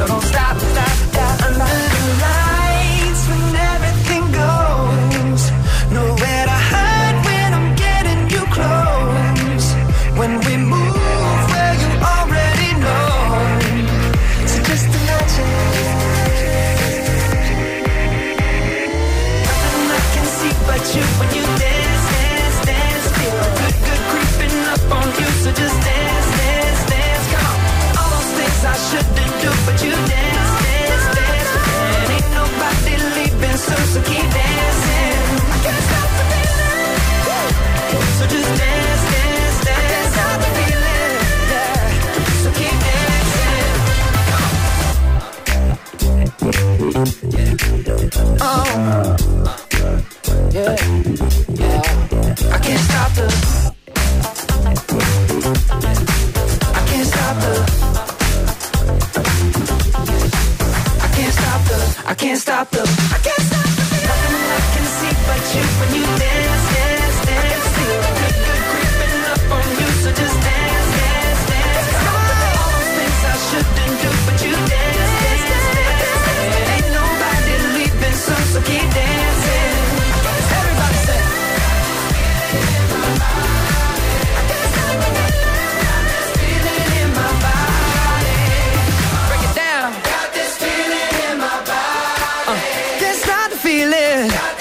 So 0.00 0.06
don't 0.06 0.22
stop, 0.22 0.58
stop, 0.58 0.99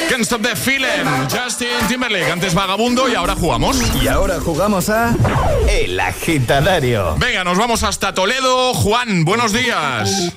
Can't 0.10 0.22
Stop 0.24 0.42
the 0.42 0.56
Feeling, 0.56 1.06
Justin 1.30 1.70
Timberlake. 1.88 2.32
Antes 2.32 2.54
Vagabundo 2.56 3.08
y 3.08 3.16
ahora 3.16 3.36
jugamos. 3.36 3.80
Y 4.02 4.08
ahora 4.08 4.40
jugamos 4.40 4.90
a 4.90 5.14
El 5.70 6.00
Agitadario. 6.00 7.16
Venga, 7.18 7.44
nos 7.44 7.58
vamos 7.58 7.84
hasta 7.84 8.14
Toledo. 8.14 8.74
Juan, 8.74 9.24
buenos 9.24 9.54
días. 9.54 10.32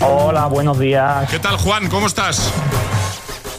Hola, 0.00 0.46
buenos 0.46 0.78
días. 0.78 1.30
¿Qué 1.30 1.38
tal, 1.38 1.56
Juan? 1.58 1.88
¿Cómo 1.88 2.06
estás? 2.08 2.52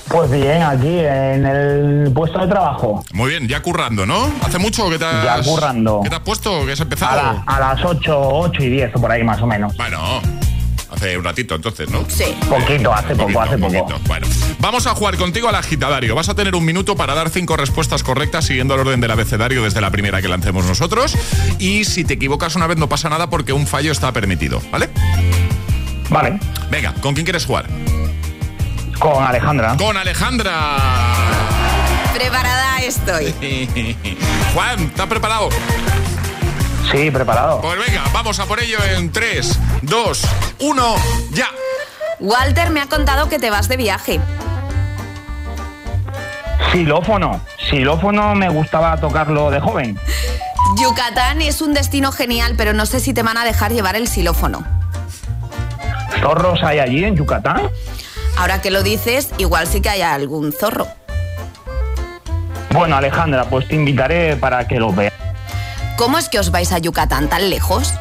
Pues 0.09 0.29
bien, 0.29 0.61
aquí 0.61 0.99
en 0.99 1.45
el 1.45 2.11
puesto 2.13 2.39
de 2.39 2.47
trabajo. 2.47 3.03
Muy 3.13 3.29
bien, 3.31 3.47
ya 3.47 3.61
currando, 3.61 4.05
¿no? 4.05 4.29
¿Hace 4.45 4.59
mucho 4.59 4.87
que 4.89 4.99
te 4.99 5.05
has... 5.05 5.23
Ya 5.23 5.41
currando. 5.51 6.01
¿Qué 6.03 6.09
te 6.09 6.15
has 6.17 6.21
puesto? 6.21 6.65
¿Qué 6.65 6.73
has 6.73 6.79
A, 6.81 6.83
empezado? 6.83 7.15
la- 7.15 7.43
a 7.47 7.59
las 7.59 7.83
8, 7.83 8.19
8 8.19 8.61
y 8.63 8.69
10 8.69 8.91
o 8.95 9.01
por 9.01 9.11
ahí 9.11 9.23
más 9.23 9.41
o 9.41 9.47
menos. 9.47 9.75
Bueno, 9.75 10.21
hace 10.93 11.17
un 11.17 11.23
ratito 11.23 11.55
entonces, 11.55 11.89
¿no? 11.89 12.05
Sí. 12.07 12.35
Poquito, 12.49 12.93
hace 12.93 13.15
poco, 13.15 13.41
hace 13.41 13.57
poco. 13.57 13.73
poquito. 13.73 13.99
Bueno, 14.07 14.27
vamos 14.59 14.87
a 14.87 14.95
jugar 14.95 15.17
contigo 15.17 15.49
al 15.49 15.55
agitadario. 15.55 16.15
Vas 16.15 16.29
a 16.29 16.35
tener 16.35 16.55
un 16.55 16.65
minuto 16.65 16.95
para 16.95 17.13
dar 17.13 17.29
cinco 17.29 17.57
respuestas 17.57 18.03
correctas 18.03 18.45
siguiendo 18.45 18.75
el 18.75 18.81
orden 18.81 19.01
del 19.01 19.11
abecedario 19.11 19.63
desde 19.63 19.81
la 19.81 19.91
primera 19.91 20.21
que 20.21 20.27
lancemos 20.27 20.65
nosotros. 20.65 21.15
Y 21.59 21.85
si 21.85 22.03
te 22.03 22.13
equivocas 22.13 22.55
una 22.55 22.67
vez 22.67 22.77
no 22.77 22.87
pasa 22.87 23.09
nada 23.09 23.29
porque 23.29 23.53
un 23.53 23.67
fallo 23.67 23.91
está 23.91 24.11
permitido, 24.11 24.61
¿vale? 24.71 24.89
Vale. 26.09 26.39
Venga, 26.69 26.93
¿con 27.01 27.13
quién 27.13 27.25
quieres 27.25 27.45
jugar? 27.45 27.67
Con 28.99 29.23
Alejandra. 29.23 29.75
Con 29.77 29.97
Alejandra. 29.97 30.77
Preparada 32.13 32.79
estoy. 32.83 33.33
Juan, 34.53 34.79
¿estás 34.83 35.07
preparado? 35.07 35.49
Sí, 36.91 37.09
preparado. 37.11 37.61
Pues 37.61 37.79
venga, 37.79 38.03
vamos 38.13 38.39
a 38.39 38.45
por 38.45 38.59
ello 38.59 38.77
en 38.95 39.11
3, 39.11 39.59
2, 39.81 40.21
1, 40.59 40.95
ya. 41.31 41.47
Walter 42.19 42.69
me 42.69 42.81
ha 42.81 42.87
contado 42.87 43.29
que 43.29 43.39
te 43.39 43.49
vas 43.49 43.67
de 43.67 43.77
viaje. 43.77 44.19
Xilófono. 46.71 47.41
Xilófono 47.69 48.35
me 48.35 48.49
gustaba 48.49 48.97
tocarlo 48.97 49.51
de 49.51 49.59
joven. 49.59 49.99
Yucatán 50.81 51.41
es 51.41 51.61
un 51.61 51.73
destino 51.73 52.11
genial, 52.11 52.55
pero 52.57 52.73
no 52.73 52.85
sé 52.85 52.99
si 52.99 53.13
te 53.13 53.23
van 53.23 53.37
a 53.37 53.45
dejar 53.45 53.71
llevar 53.71 53.95
el 53.95 54.07
xilófono. 54.07 54.63
¿Zorros 56.19 56.63
hay 56.63 56.79
allí 56.79 57.03
en 57.03 57.15
Yucatán? 57.15 57.69
Ahora 58.37 58.61
que 58.61 58.71
lo 58.71 58.81
dices, 58.81 59.29
igual 59.37 59.67
sí 59.67 59.81
que 59.81 59.89
hay 59.89 60.01
algún 60.01 60.51
zorro. 60.51 60.87
Bueno, 62.71 62.95
Alejandra, 62.95 63.45
pues 63.45 63.67
te 63.67 63.75
invitaré 63.75 64.35
para 64.35 64.67
que 64.67 64.79
lo 64.79 64.91
veas. 64.91 65.13
¿Cómo 66.03 66.17
es 66.17 66.27
que 66.27 66.37
os 66.37 66.51
vais 66.51 66.69
a 66.73 66.79
Yucatán 66.79 67.29
tan 67.29 67.49
lejos? 67.49 67.93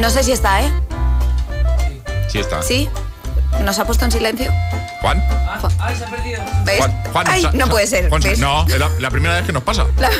No 0.00 0.10
sé 0.10 0.24
si 0.24 0.32
está, 0.32 0.62
¿eh? 0.62 0.72
Sí 2.28 2.40
está. 2.40 2.60
¿Sí? 2.60 2.88
¿Nos 3.62 3.78
ha 3.78 3.84
puesto 3.84 4.04
en 4.04 4.10
silencio? 4.10 4.50
Juan. 5.00 5.22
Ay, 5.78 5.94
se 5.96 6.04
ha 6.06 6.08
perdido. 6.10 6.42
¿Ves? 6.64 6.78
Juan, 6.78 7.02
Juan, 7.12 7.26
Ay, 7.28 7.48
no 7.54 7.68
puede 7.68 7.86
ser. 7.86 8.10
No, 8.40 8.66
es 8.66 8.78
la, 8.80 8.90
la 8.98 9.10
primera 9.10 9.36
vez 9.36 9.46
que 9.46 9.52
nos 9.52 9.62
pasa. 9.62 9.86
La- 10.00 10.10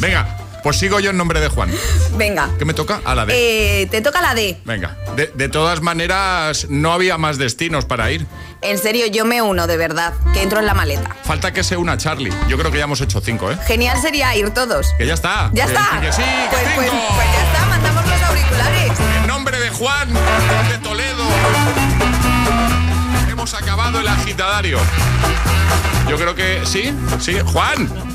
Venga, 0.00 0.36
pues 0.64 0.80
sigo 0.80 0.98
yo 0.98 1.10
en 1.10 1.16
nombre 1.16 1.38
de 1.38 1.48
Juan. 1.48 1.70
Venga. 2.16 2.50
¿Qué 2.58 2.64
me 2.64 2.74
toca? 2.74 3.00
A 3.04 3.14
la 3.14 3.24
D. 3.24 3.82
Eh, 3.82 3.86
te 3.86 4.00
toca 4.00 4.20
la 4.20 4.34
D. 4.34 4.60
Venga. 4.64 4.96
De, 5.14 5.28
de 5.28 5.48
todas 5.48 5.80
maneras, 5.80 6.66
no 6.68 6.92
había 6.92 7.18
más 7.18 7.38
destinos 7.38 7.84
para 7.84 8.10
ir. 8.10 8.26
En 8.62 8.78
serio, 8.78 9.06
yo 9.06 9.24
me 9.24 9.42
uno, 9.42 9.66
de 9.66 9.76
verdad. 9.76 10.12
Que 10.32 10.42
entro 10.42 10.60
en 10.60 10.66
la 10.66 10.74
maleta. 10.74 11.16
Falta 11.24 11.52
que 11.52 11.64
se 11.64 11.76
una 11.76 11.96
Charlie. 11.96 12.32
Yo 12.48 12.56
creo 12.56 12.70
que 12.70 12.78
ya 12.78 12.84
hemos 12.84 13.00
hecho 13.00 13.20
cinco, 13.20 13.50
¿eh? 13.50 13.58
Genial 13.66 14.00
sería 14.00 14.34
ir 14.36 14.50
todos. 14.50 14.86
Que 14.98 15.06
ya 15.06 15.14
está. 15.14 15.50
¿Ya 15.52 15.66
Que- 15.66 15.72
está? 15.72 16.00
Que 16.00 16.12
sí, 16.12 16.22
que 16.22 16.48
Pues, 16.56 16.62
pues, 16.76 16.90
cinco. 16.90 17.04
pues 17.14 17.26
ya 17.32 17.42
está, 17.44 17.66
mandamos 17.66 18.06
los 18.08 18.22
auriculares. 18.22 18.92
En 19.20 19.26
nombre 19.26 19.58
de 19.58 19.68
Juan, 19.70 20.08
de 20.70 20.78
Toledo, 20.78 21.24
hemos 23.30 23.52
acabado 23.54 23.98
el 24.00 24.06
agitadario. 24.08 24.78
Yo 26.08 26.16
creo 26.16 26.34
que 26.36 26.60
sí, 26.64 26.94
sí. 27.18 27.38
Juan. 27.44 28.11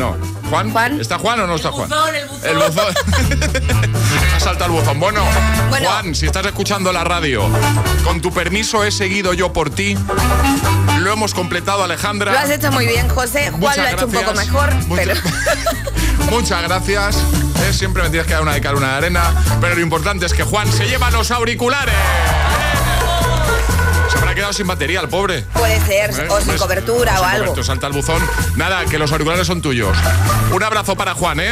No, 0.00 0.16
Juan. 0.48 0.98
¿Está 0.98 1.18
Juan 1.18 1.40
o 1.40 1.46
no 1.46 1.56
está 1.56 1.70
Juan? 1.70 1.86
buzón, 1.90 2.14
el 2.14 2.26
buzón. 2.26 2.48
El 2.48 2.56
buzón. 2.56 2.94
ha 4.34 4.40
saltado 4.40 4.72
el 4.74 4.80
buzón. 4.80 4.98
Bueno, 4.98 5.22
Bueno. 5.68 5.90
Juan, 5.90 6.14
si 6.14 6.24
estás 6.24 6.46
escuchando 6.46 6.90
la 6.90 7.04
radio, 7.04 7.46
con 8.02 8.22
tu 8.22 8.32
permiso 8.32 8.82
he 8.82 8.92
seguido 8.92 9.34
yo 9.34 9.52
por 9.52 9.68
ti. 9.68 9.98
Lo 11.00 11.12
hemos 11.12 11.34
completado, 11.34 11.84
Alejandra. 11.84 12.32
Lo 12.32 12.38
has 12.38 12.48
hecho 12.48 12.72
muy 12.72 12.86
bien, 12.86 13.10
José. 13.10 13.50
Juan 13.50 13.60
Muchas 13.60 13.76
lo 13.76 13.82
ha 13.84 13.90
hecho 13.90 14.06
un 14.06 14.12
poco 14.12 14.32
mejor, 14.32 14.74
Muchas- 14.86 15.06
pero... 15.06 15.20
Muchas 16.30 16.62
gracias. 16.62 17.16
Eh, 17.68 17.72
siempre 17.74 18.02
me 18.02 18.08
tienes 18.08 18.26
que 18.26 18.32
dar 18.32 18.40
una 18.42 18.54
de 18.54 18.62
cal, 18.62 18.76
una 18.76 18.92
de 18.92 18.94
arena. 18.96 19.34
Pero 19.60 19.74
lo 19.74 19.82
importante 19.82 20.24
es 20.24 20.32
que 20.32 20.44
Juan 20.44 20.72
se 20.72 20.86
lleva 20.88 21.10
los 21.10 21.30
auriculares. 21.30 21.94
Se 24.12 24.18
habrá 24.18 24.34
quedado 24.34 24.52
sin 24.52 24.66
batería 24.66 25.00
el 25.00 25.08
pobre. 25.08 25.42
Puede 25.54 25.80
ser, 25.86 26.10
¿Eh? 26.10 26.28
o 26.28 26.38
sin 26.38 26.46
Pues- 26.48 26.60
cobertura 26.60 27.12
sin 27.16 27.20
o 27.22 27.24
algo. 27.26 27.44
cobertura, 27.46 27.64
salta 27.66 27.86
el 27.86 27.92
buzón. 27.92 28.22
Nada, 28.56 28.84
que 28.86 28.98
los 28.98 29.10
auriculares 29.12 29.46
son 29.46 29.62
tuyos. 29.62 29.96
Un 30.52 30.62
abrazo 30.62 30.96
para 30.96 31.14
Juan, 31.14 31.40
¿eh? 31.40 31.50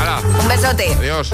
Hala, 0.00 0.20
Un 0.40 0.48
besote. 0.48 0.94
adiós. 0.98 1.32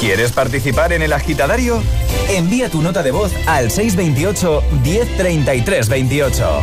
¿Quieres 0.00 0.32
participar 0.32 0.92
en 0.92 1.02
el 1.02 1.12
agitadario? 1.12 1.82
Envía 2.28 2.68
tu 2.68 2.82
nota 2.82 3.02
de 3.02 3.10
voz 3.12 3.32
al 3.46 3.70
628 3.70 4.62
1033 4.82 5.88
28. 5.88 6.62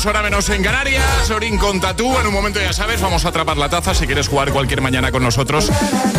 10.32 0.00 0.06
hora 0.06 0.22
menos 0.22 0.48
en 0.48 0.62
Canarias. 0.62 1.30
Orin 1.30 1.58
con 1.58 1.78
Tatú. 1.78 2.16
En 2.18 2.26
un 2.26 2.32
momento 2.32 2.58
ya 2.58 2.72
sabes, 2.72 3.00
vamos 3.00 3.24
a 3.24 3.28
atrapar 3.28 3.58
la 3.58 3.68
taza. 3.68 3.94
Si 3.94 4.06
quieres 4.06 4.28
jugar 4.28 4.50
cualquier 4.50 4.80
mañana 4.80 5.12
con 5.12 5.22
nosotros, 5.22 5.70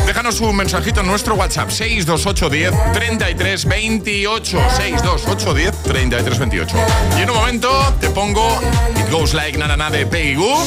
déjanos 0.05 0.39
un 0.41 0.55
mensajito 0.55 0.99
en 0.99 1.07
nuestro 1.07 1.33
WhatsApp 1.35 1.69
628 1.69 2.49
10 2.49 2.73
33 2.93 3.65
28. 3.65 4.57
628 4.77 5.53
10 5.53 5.83
33 5.83 6.39
28. 6.39 6.77
Y 7.17 7.21
en 7.21 7.29
un 7.29 7.35
momento 7.35 7.95
te 7.99 8.09
pongo 8.11 8.59
It 8.99 9.09
Goes 9.09 9.33
Like 9.33 9.57
Nana 9.57 9.89
de 9.89 10.05
Peggy 10.05 10.35
Goo. 10.35 10.63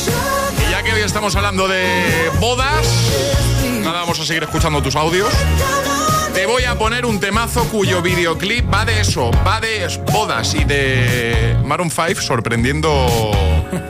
Y 0.66 0.70
ya 0.70 0.83
que 0.83 0.92
hoy 0.92 1.03
estamos 1.03 1.37
hablando 1.37 1.68
de 1.68 2.31
bodas, 2.40 2.87
nada, 3.83 4.00
vamos 4.00 4.18
a 4.18 4.24
seguir 4.24 4.42
escuchando 4.42 4.83
tus 4.83 4.96
audios. 4.96 5.33
Te 6.44 6.50
voy 6.50 6.64
a 6.64 6.76
poner 6.76 7.07
un 7.07 7.20
temazo 7.20 7.64
cuyo 7.70 8.02
videoclip 8.02 8.70
va 8.70 8.85
de 8.85 9.00
eso, 9.00 9.30
va 9.46 9.62
de 9.62 9.88
bodas 10.12 10.54
y 10.54 10.64
de 10.64 11.57
Maroon 11.64 11.90
5 11.90 12.20
sorprendiendo 12.20 13.09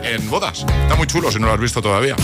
en 0.04 0.30
bodas. 0.30 0.64
Está 0.82 0.94
muy 0.94 1.08
chulo 1.08 1.32
si 1.32 1.40
no 1.40 1.48
lo 1.48 1.54
has 1.54 1.58
visto 1.58 1.82
todavía. 1.82 2.14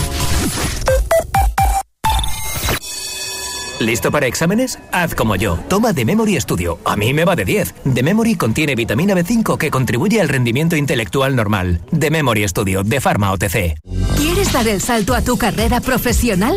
¿Listo 3.80 4.12
para 4.12 4.28
exámenes? 4.28 4.78
Haz 4.92 5.16
como 5.16 5.34
yo. 5.34 5.58
Toma 5.68 5.92
The 5.92 6.04
Memory 6.04 6.40
Studio. 6.40 6.78
A 6.84 6.94
mí 6.94 7.12
me 7.12 7.24
va 7.24 7.34
de 7.34 7.44
10. 7.44 7.74
The 7.92 8.04
Memory 8.04 8.36
contiene 8.36 8.76
vitamina 8.76 9.14
B5 9.14 9.58
que 9.58 9.70
contribuye 9.72 10.20
al 10.20 10.28
rendimiento 10.28 10.76
intelectual 10.76 11.34
normal. 11.34 11.80
The 11.98 12.12
Memory 12.12 12.46
Studio 12.46 12.84
de 12.84 13.00
Pharma 13.00 13.32
OTC. 13.32 13.80
¿Quieres 14.16 14.52
dar 14.52 14.68
el 14.68 14.80
salto 14.80 15.12
a 15.12 15.22
tu 15.22 15.36
carrera 15.36 15.80
profesional? 15.80 16.56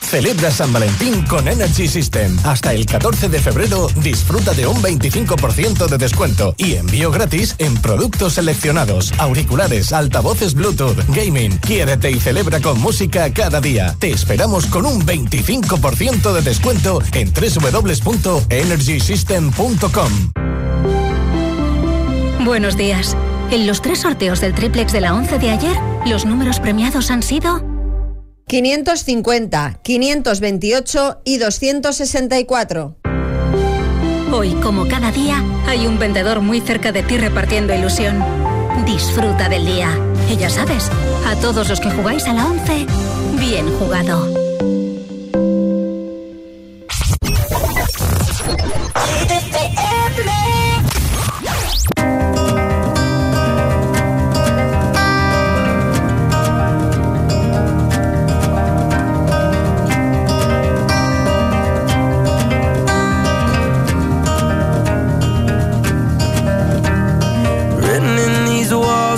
Celebra 0.00 0.50
San 0.50 0.72
Valentín 0.72 1.24
con 1.26 1.48
Energy 1.48 1.88
System. 1.88 2.36
Hasta 2.44 2.72
el 2.72 2.86
14 2.86 3.28
de 3.28 3.40
febrero 3.40 3.88
disfruta 3.96 4.54
de 4.54 4.66
un 4.66 4.80
25% 4.82 5.86
de 5.86 5.98
descuento 5.98 6.54
y 6.56 6.74
envío 6.74 7.10
gratis 7.10 7.54
en 7.58 7.76
productos 7.76 8.34
seleccionados, 8.34 9.12
auriculares, 9.18 9.92
altavoces 9.92 10.54
Bluetooth, 10.54 10.96
gaming. 11.08 11.58
Quiérete 11.58 12.10
y 12.10 12.20
celebra 12.20 12.60
con 12.60 12.80
música 12.80 13.30
cada 13.32 13.60
día. 13.60 13.94
Te 13.98 14.10
esperamos 14.10 14.66
con 14.66 14.86
un 14.86 15.04
25% 15.04 16.32
de 16.32 16.42
descuento 16.42 17.02
en 17.12 17.32
www.energysystem.com. 17.32 20.32
Buenos 22.44 22.76
días. 22.76 23.16
En 23.50 23.66
los 23.66 23.82
tres 23.82 24.00
sorteos 24.00 24.40
del 24.40 24.54
triplex 24.54 24.92
de 24.92 25.00
la 25.00 25.14
11 25.14 25.38
de 25.38 25.50
ayer, 25.50 25.76
los 26.06 26.24
números 26.24 26.60
premiados 26.60 27.10
han 27.10 27.22
sido 27.22 27.67
550, 28.48 29.80
528 29.82 31.20
y 31.24 31.36
264. 31.36 32.96
Hoy, 34.32 34.52
como 34.54 34.88
cada 34.88 35.12
día, 35.12 35.44
hay 35.66 35.86
un 35.86 35.98
vendedor 35.98 36.40
muy 36.40 36.62
cerca 36.62 36.90
de 36.90 37.02
ti 37.02 37.18
repartiendo 37.18 37.74
ilusión. 37.74 38.24
Disfruta 38.86 39.50
del 39.50 39.66
día. 39.66 39.90
Y 40.30 40.36
ya 40.36 40.48
sabes, 40.48 40.90
a 41.26 41.36
todos 41.36 41.68
los 41.68 41.78
que 41.78 41.90
jugáis 41.90 42.24
a 42.24 42.32
la 42.32 42.46
11, 42.46 42.86
bien 43.38 43.70
jugado. 43.78 44.47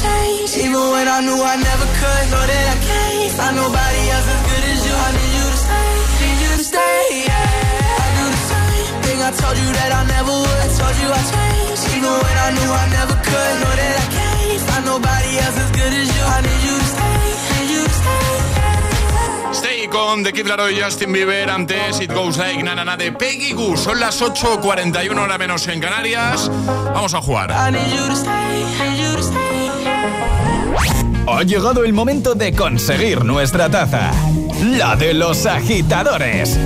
I 0.00 0.08
changed, 0.08 0.56
even 0.56 0.80
when 0.80 1.06
I 1.08 1.20
knew 1.20 1.36
I 1.36 1.56
never 1.60 1.86
could. 2.00 2.24
Know 2.32 2.40
that 2.40 2.66
I 2.72 2.76
can't 2.88 3.32
find 3.36 3.56
nobody 3.56 4.02
else 4.16 4.28
as 4.32 4.40
good 4.48 4.64
as 4.72 4.80
you. 4.86 4.94
I 4.96 5.10
need 5.12 5.32
you 5.36 5.46
to 5.52 5.58
stay, 5.60 5.92
need 6.24 6.38
you 6.40 6.52
to 6.56 6.64
stay. 6.64 7.04
Yeah. 7.28 8.00
I 8.00 8.08
do 8.16 8.24
the 8.32 8.42
same 8.48 8.94
thing 9.04 9.18
I 9.20 9.30
told 9.36 9.56
you 9.60 9.68
that 9.76 9.90
I 10.00 10.02
never 10.08 10.32
would. 10.32 10.68
Told 10.80 10.96
you 11.04 11.08
I 11.12 11.22
changed, 11.28 11.84
even 11.96 12.12
when 12.16 12.36
I 12.40 12.48
knew 12.56 12.70
I 12.72 12.86
never 12.96 13.16
could. 13.28 13.54
Know 13.60 13.74
that 13.76 13.94
I 14.00 14.06
can't 14.16 14.60
find 14.68 14.84
nobody 14.88 15.32
else 15.44 15.58
as 15.60 15.70
good 15.76 15.92
as 15.92 16.08
you. 16.16 16.24
I 16.24 16.38
need 16.48 16.62
you 16.64 16.76
to 16.80 16.88
stay, 16.96 17.20
need 17.52 17.68
you 17.74 17.82
to 17.84 17.94
stay. 18.00 18.28
Stay 19.52 19.88
con 19.88 20.22
The 20.24 20.32
Kid 20.32 20.46
Laroi 20.46 20.72
y 20.78 20.80
Justin 20.80 21.12
Bieber. 21.12 21.50
Antes 21.50 22.00
It 22.00 22.12
Goes 22.14 22.38
Like 22.38 22.62
Na 22.62 22.74
Na 22.74 22.84
Na 22.84 22.96
de 22.96 23.12
Peggy 23.12 23.52
Goo. 23.52 23.76
Son 23.76 24.00
las 24.00 24.22
8.41 24.22 25.18
hora 25.18 25.36
menos 25.36 25.68
en 25.68 25.80
Canarias. 25.80 26.48
Vamos 26.94 27.12
a 27.12 27.20
jugar. 27.20 27.50
I 27.50 27.70
need 27.70 27.92
you 27.92 28.06
to 28.08 28.16
stay, 28.16 28.64
need 28.80 28.96
you 28.96 29.16
to 29.16 29.22
stay. 29.22 29.59
Ha 31.26 31.42
llegado 31.42 31.84
el 31.84 31.92
momento 31.92 32.34
de 32.34 32.52
conseguir 32.52 33.24
nuestra 33.24 33.70
taza. 33.70 34.10
La 34.62 34.94
de 34.96 35.14
los 35.14 35.46
agitadores. 35.46 36.58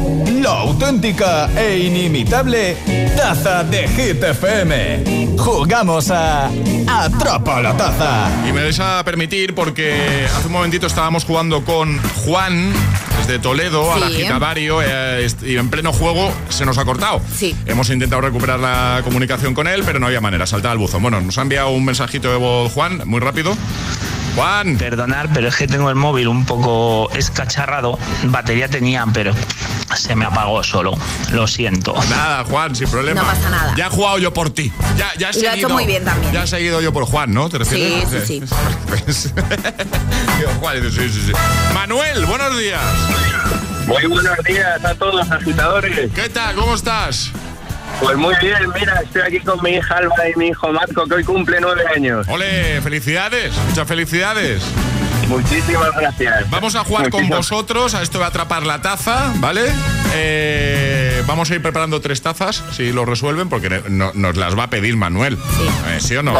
La 0.43 0.51
auténtica 0.61 1.49
e 1.57 1.79
inimitable 1.79 2.77
taza 3.17 3.63
de 3.65 3.87
Hit 3.89 4.23
FM. 4.23 5.37
Jugamos 5.39 6.11
a 6.11 6.51
Atrapa 6.87 7.61
la 7.63 7.77
taza. 7.77 8.29
Y 8.49 8.53
me 8.53 8.63
vais 8.63 8.79
a 8.81 9.03
permitir 9.05 9.55
porque 9.55 10.27
hace 10.27 10.47
un 10.47 10.53
momentito 10.53 10.87
estábamos 10.87 11.25
jugando 11.25 11.65
con 11.65 11.99
Juan 12.25 12.73
desde 13.19 13.39
Toledo 13.39 13.93
al 13.93 14.01
Sí. 14.11 14.15
agitadario 14.23 14.83
eh, 14.83 15.25
est- 15.25 15.43
y 15.43 15.57
en 15.57 15.71
pleno 15.71 15.93
juego 15.93 16.31
se 16.49 16.65
nos 16.67 16.77
ha 16.79 16.85
cortado. 16.85 17.21
Sí. 17.35 17.55
Hemos 17.67 17.91
intentado 17.91 18.21
recuperar 18.23 18.59
la 18.61 19.01
comunicación 19.05 19.55
con 19.55 19.67
él, 19.67 19.83
pero 19.85 19.99
no 19.99 20.07
había 20.07 20.21
manera, 20.21 20.47
saltaba 20.47 20.73
al 20.73 20.79
buzón. 20.79 21.03
Bueno, 21.03 21.21
nos 21.21 21.39
ha 21.39 21.43
enviado 21.43 21.71
un 21.71 21.85
mensajito 21.85 22.31
de 22.31 22.37
voz 22.37 22.73
Juan, 22.73 23.03
muy 23.07 23.21
rápido. 23.21 23.57
Juan. 24.35 24.77
Perdonar, 24.79 25.29
pero 25.33 25.49
es 25.49 25.57
que 25.57 25.67
tengo 25.67 25.89
el 25.91 25.95
móvil 25.97 26.29
un 26.29 26.45
poco 26.45 27.11
escacharrado. 27.15 27.99
Batería 28.25 28.69
tenía, 28.69 29.05
pero 29.13 29.33
se 29.97 30.15
me 30.17 30.25
apagó 30.25 30.63
solo. 30.63 30.93
Lo 31.31 31.47
siento. 31.47 31.95
Nada, 32.11 32.45
Juan, 32.45 32.75
sin 32.75 32.89
problema. 32.89 33.23
No 33.23 33.27
pasa 33.29 33.51
nada. 33.51 33.75
Ya 33.77 33.87
he 33.87 33.91
jugado 33.91 34.19
yo 34.19 34.33
por 34.35 34.51
ti. 34.51 34.73
Ya, 34.97 35.13
ya 35.19 35.29
he 35.29 35.31
Y 35.31 35.35
lo 35.35 35.41
seguido, 35.41 35.55
hecho 35.55 35.69
muy 35.71 35.87
bien 35.87 36.05
también. 36.05 36.33
Ya 36.33 36.43
he 36.45 36.47
seguido 36.47 36.81
yo 36.81 36.93
por 36.93 37.05
Juan, 37.05 37.33
¿no? 37.33 37.49
¿Te 37.49 37.59
refieres? 37.59 38.09
Sí, 38.09 38.19
sí, 38.27 38.41
sí. 38.41 38.43
Pues- 38.89 39.33
Juan, 40.61 40.77
sí, 40.91 41.09
sí, 41.09 41.23
sí. 41.27 41.33
Manuel, 41.73 42.25
buenos 42.27 42.59
días. 42.59 42.81
Muy 43.87 44.07
buenos 44.07 44.37
días 44.47 44.83
a 44.85 44.95
todos, 44.95 45.31
agitadores. 45.31 46.11
¿Qué 46.13 46.29
tal? 46.31 46.55
¿Cómo 46.57 46.75
estás? 46.75 47.31
Pues 48.01 48.17
muy 48.17 48.35
bien, 48.41 48.59
mira, 48.79 49.01
estoy 49.03 49.23
aquí 49.23 49.41
con 49.41 49.63
mi 49.63 49.71
hija 49.77 49.97
Alba 49.97 50.29
y 50.35 50.39
mi 50.39 50.49
hijo 50.49 50.73
Marco, 50.73 51.07
que 51.07 51.15
hoy 51.15 51.25
cumple 51.25 51.59
nueve 51.61 51.83
años. 51.95 52.27
Ole, 52.29 52.81
felicidades, 52.83 53.55
muchas 53.69 53.87
felicidades. 53.89 54.63
Muchísimas 55.29 55.95
gracias. 55.97 56.51
Vamos 56.51 56.75
a 56.75 56.85
jugar 56.85 57.09
con 57.09 57.27
vosotros 57.31 57.95
a 57.95 58.03
esto 58.03 58.19
de 58.19 58.25
atrapar 58.27 58.67
la 58.67 58.83
taza, 58.83 59.33
¿vale? 59.37 59.63
Eh, 60.15 61.23
vamos 61.27 61.51
a 61.51 61.55
ir 61.55 61.63
preparando 61.63 62.01
tres 62.03 62.21
tazas, 62.21 62.63
si 62.73 62.93
lo 62.93 63.07
resuelven, 63.07 63.49
porque 63.49 63.83
no- 63.89 64.13
nos 64.15 64.37
las 64.37 64.59
va 64.59 64.65
a 64.65 64.71
pedir 64.71 64.97
Manuel. 64.97 65.39
¿Sí, 66.01 66.09
¿Sí 66.09 66.17
o 66.17 66.23
no? 66.23 66.35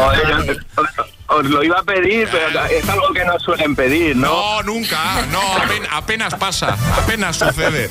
Os 1.27 1.45
lo 1.45 1.63
iba 1.63 1.79
a 1.79 1.83
pedir, 1.83 2.29
pero 2.31 2.63
es 2.65 2.87
algo 2.87 3.11
que 3.11 3.25
no 3.25 3.39
suelen 3.39 3.75
pedir, 3.75 4.15
¿no? 4.15 4.27
No, 4.27 4.63
nunca. 4.63 5.25
No, 5.31 5.41
apen- 5.41 5.87
apenas 5.91 6.35
pasa. 6.35 6.77
Apenas 6.95 7.37
sucede. 7.37 7.89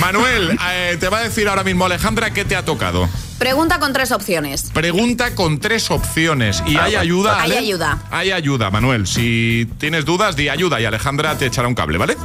Manuel, 0.00 0.58
eh, 0.70 0.96
te 1.00 1.08
va 1.08 1.18
a 1.18 1.22
decir 1.22 1.48
ahora 1.48 1.64
mismo 1.64 1.86
Alejandra 1.86 2.30
qué 2.32 2.44
te 2.44 2.56
ha 2.56 2.64
tocado. 2.64 3.08
Pregunta 3.38 3.78
con 3.80 3.92
tres 3.92 4.12
opciones. 4.12 4.70
Pregunta 4.72 5.34
con 5.34 5.58
tres 5.58 5.90
opciones. 5.90 6.62
¿Y 6.66 6.76
hay 6.76 6.94
ayuda? 6.94 7.40
Hay 7.40 7.50
Ale? 7.52 7.58
ayuda. 7.58 7.98
Hay 8.10 8.30
ayuda, 8.32 8.70
Manuel. 8.70 9.06
Si 9.06 9.68
tienes 9.78 10.04
dudas, 10.04 10.36
di 10.36 10.48
ayuda 10.48 10.80
y 10.80 10.84
Alejandra 10.84 11.36
te 11.36 11.46
echará 11.46 11.68
un 11.68 11.74
cable, 11.74 11.98
¿vale? 11.98 12.16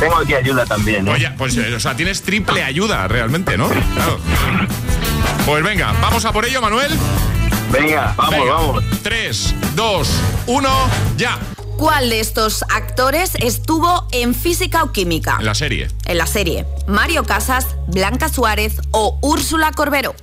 Tengo 0.00 0.16
aquí 0.18 0.34
ayuda 0.34 0.64
también. 0.66 1.06
¿eh? 1.06 1.10
Oye, 1.12 1.30
pues, 1.38 1.56
eh, 1.56 1.74
o 1.74 1.80
sea, 1.80 1.94
tienes 1.96 2.22
triple 2.22 2.62
ayuda 2.64 3.06
realmente, 3.08 3.56
¿no? 3.56 3.68
Claro. 3.68 4.18
Pues 5.46 5.62
venga, 5.62 5.92
vamos 6.00 6.24
a 6.24 6.32
por 6.32 6.44
ello, 6.44 6.60
Manuel. 6.60 6.90
Venga, 7.70 8.12
vamos, 8.16 8.34
Venga. 8.34 8.52
vamos. 8.54 8.84
3, 9.02 9.54
2, 9.76 10.08
1, 10.46 10.68
ya. 11.16 11.38
¿Cuál 11.82 12.10
de 12.10 12.20
estos 12.20 12.62
actores 12.72 13.34
estuvo 13.40 14.06
en 14.12 14.36
Física 14.36 14.84
o 14.84 14.92
Química? 14.92 15.38
En 15.40 15.46
la 15.46 15.54
serie. 15.56 15.88
En 16.04 16.16
la 16.16 16.28
serie. 16.28 16.64
Mario 16.86 17.24
Casas, 17.24 17.74
Blanca 17.88 18.28
Suárez 18.28 18.76
o 18.92 19.18
Úrsula 19.20 19.72
Corbero. 19.72 20.14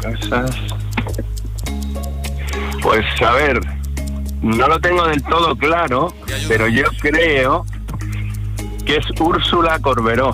Casas. 0.00 0.52
Pues 2.80 3.04
a 3.22 3.32
ver, 3.32 3.60
no 4.40 4.68
lo 4.68 4.80
tengo 4.80 5.04
del 5.08 5.20
todo 5.24 5.56
claro, 5.56 6.14
pero 6.46 6.68
yo 6.68 6.84
creo 7.00 7.66
que 8.84 8.98
es 8.98 9.20
Úrsula 9.20 9.80
Corberó. 9.80 10.32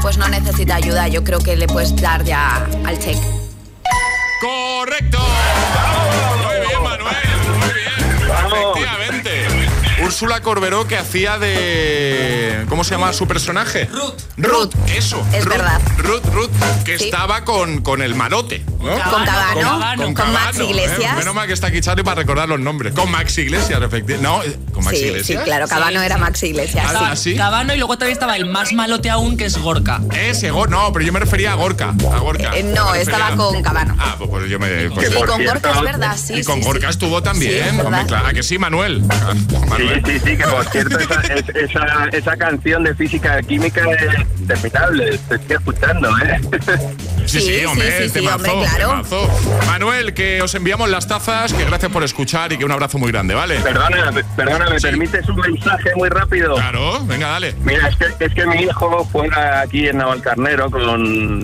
Pues 0.00 0.16
no 0.16 0.30
necesita 0.30 0.76
ayuda, 0.76 1.08
yo 1.08 1.22
creo 1.22 1.40
que 1.40 1.56
le 1.56 1.66
puedes 1.66 1.94
dar 2.00 2.24
ya 2.24 2.66
al 2.86 2.98
check. 2.98 3.18
¡Correcto! 4.40 5.27
Úrsula 10.20 10.40
Corberó 10.40 10.84
que 10.88 10.96
hacía 10.98 11.38
de. 11.38 12.64
¿Cómo 12.68 12.82
se 12.82 12.90
llama 12.90 13.12
su 13.12 13.28
personaje? 13.28 13.84
Ruth. 13.84 14.14
Ruth, 14.36 14.74
eso. 14.88 15.24
Es 15.32 15.44
Ruth, 15.44 15.52
verdad. 15.52 15.80
Ruth, 15.98 16.24
Ruth, 16.32 16.50
que 16.84 16.96
estaba 16.96 17.44
con, 17.44 17.82
con 17.82 18.02
el 18.02 18.16
malote. 18.16 18.64
¿no? 18.80 18.90
Con 19.10 19.24
Cabano, 19.24 19.70
con 20.14 20.32
Max 20.32 20.56
Cabano, 20.56 20.64
Iglesias. 20.64 21.12
¿eh? 21.12 21.18
Menos 21.18 21.34
mal 21.34 21.46
que 21.46 21.52
está 21.52 21.68
aquí 21.68 21.80
Charlie 21.80 22.02
para 22.02 22.16
recordar 22.22 22.48
los 22.48 22.58
nombres. 22.58 22.94
Con 22.94 23.10
Max 23.12 23.38
Iglesias, 23.38 23.80
efectivamente. 23.80 24.22
No, 24.22 24.42
eh, 24.42 24.56
con 24.72 24.84
Max 24.84 24.96
Sí, 24.96 25.02
sí, 25.04 25.08
Iglesias. 25.10 25.44
claro, 25.44 25.68
Cabano 25.68 26.02
era 26.02 26.16
Max 26.18 26.42
Iglesias. 26.42 26.84
Ah, 26.88 27.14
¿sí? 27.14 27.36
Cabano 27.36 27.74
y 27.74 27.78
luego 27.78 27.96
también 27.96 28.12
estaba 28.14 28.36
el 28.36 28.46
más 28.46 28.72
malote 28.72 29.10
aún, 29.10 29.36
que 29.36 29.44
es 29.44 29.56
Gorka. 29.58 30.00
Ese, 30.16 30.48
no, 30.50 30.92
pero 30.92 31.04
yo 31.04 31.12
me 31.12 31.20
refería 31.20 31.52
a 31.52 31.54
Gorka. 31.54 31.94
A 32.12 32.18
Gorka. 32.18 32.56
Eh, 32.56 32.64
no, 32.64 32.94
estaba 32.94 33.36
con 33.36 33.62
Cabano. 33.62 33.94
Ah, 33.98 34.16
pues, 34.18 34.30
pues 34.30 34.50
yo 34.50 34.58
me. 34.58 34.90
pues- 34.90 35.08
Sí, 35.08 35.14
con 35.14 35.44
Gorka 35.44 35.70
es 35.70 35.80
verdad, 35.80 36.16
sí. 36.16 36.34
y 36.34 36.44
con 36.44 36.58
sí, 36.58 36.64
Gorka 36.64 36.86
sí. 36.88 36.90
estuvo 36.90 37.22
también. 37.22 37.52
Sí, 37.52 37.58
es 37.58 37.66
verdad. 37.76 37.84
hombre, 37.86 38.06
claro. 38.06 38.26
¿A 38.26 38.32
que 38.32 38.42
sí, 38.42 38.58
Manuel? 38.58 39.04
Ah, 39.10 39.34
Manuel. 39.68 40.02
Sí, 40.08 40.18
sí, 40.20 40.36
que 40.38 40.44
por 40.44 40.64
cierto, 40.66 40.98
esa, 40.98 41.20
es- 41.34 41.48
esa, 41.50 42.08
esa 42.12 42.36
canción 42.36 42.82
de 42.84 42.94
física 42.94 43.42
química 43.42 43.82
es 43.90 44.40
interminable. 44.40 45.18
Te 45.28 45.34
estoy 45.34 45.56
escuchando, 45.56 46.08
¿eh? 46.18 46.40
Sí, 47.26 47.40
sí, 47.42 47.58
Sí, 47.58 47.64
hombre, 47.66 47.86
sí, 47.90 48.02
sí, 48.04 48.08
sí, 48.08 48.14
temazo, 48.24 48.52
hombre, 48.52 48.68
claro. 48.74 48.88
temazo. 49.02 49.28
Manuel, 49.66 50.14
que 50.14 50.40
os 50.40 50.54
enviamos 50.54 50.88
las 50.88 51.06
tazas, 51.06 51.52
que 51.52 51.62
gracias 51.66 51.92
por 51.92 52.02
escuchar 52.04 52.52
y 52.54 52.56
que 52.56 52.64
un 52.64 52.72
abrazo 52.72 52.96
muy 52.96 53.12
grande, 53.12 53.34
¿vale? 53.34 53.60
Perdona, 53.60 54.10
perdona, 54.34 54.70
¿me 54.70 54.80
permites 54.80 55.28
un 55.28 55.36
mensaje 55.36 55.90
muy 55.94 56.08
rápido? 56.08 56.54
Claro, 56.54 57.04
venga, 57.04 57.28
dale. 57.28 57.54
Mira, 57.62 57.88
es 57.88 57.96
que, 57.96 58.24
es 58.24 58.32
que 58.34 58.46
mi 58.46 58.62
hijo 58.62 59.06
juega 59.12 59.60
aquí 59.60 59.88
en 59.88 59.98
Navalcarnero, 59.98 60.70
con, 60.70 60.88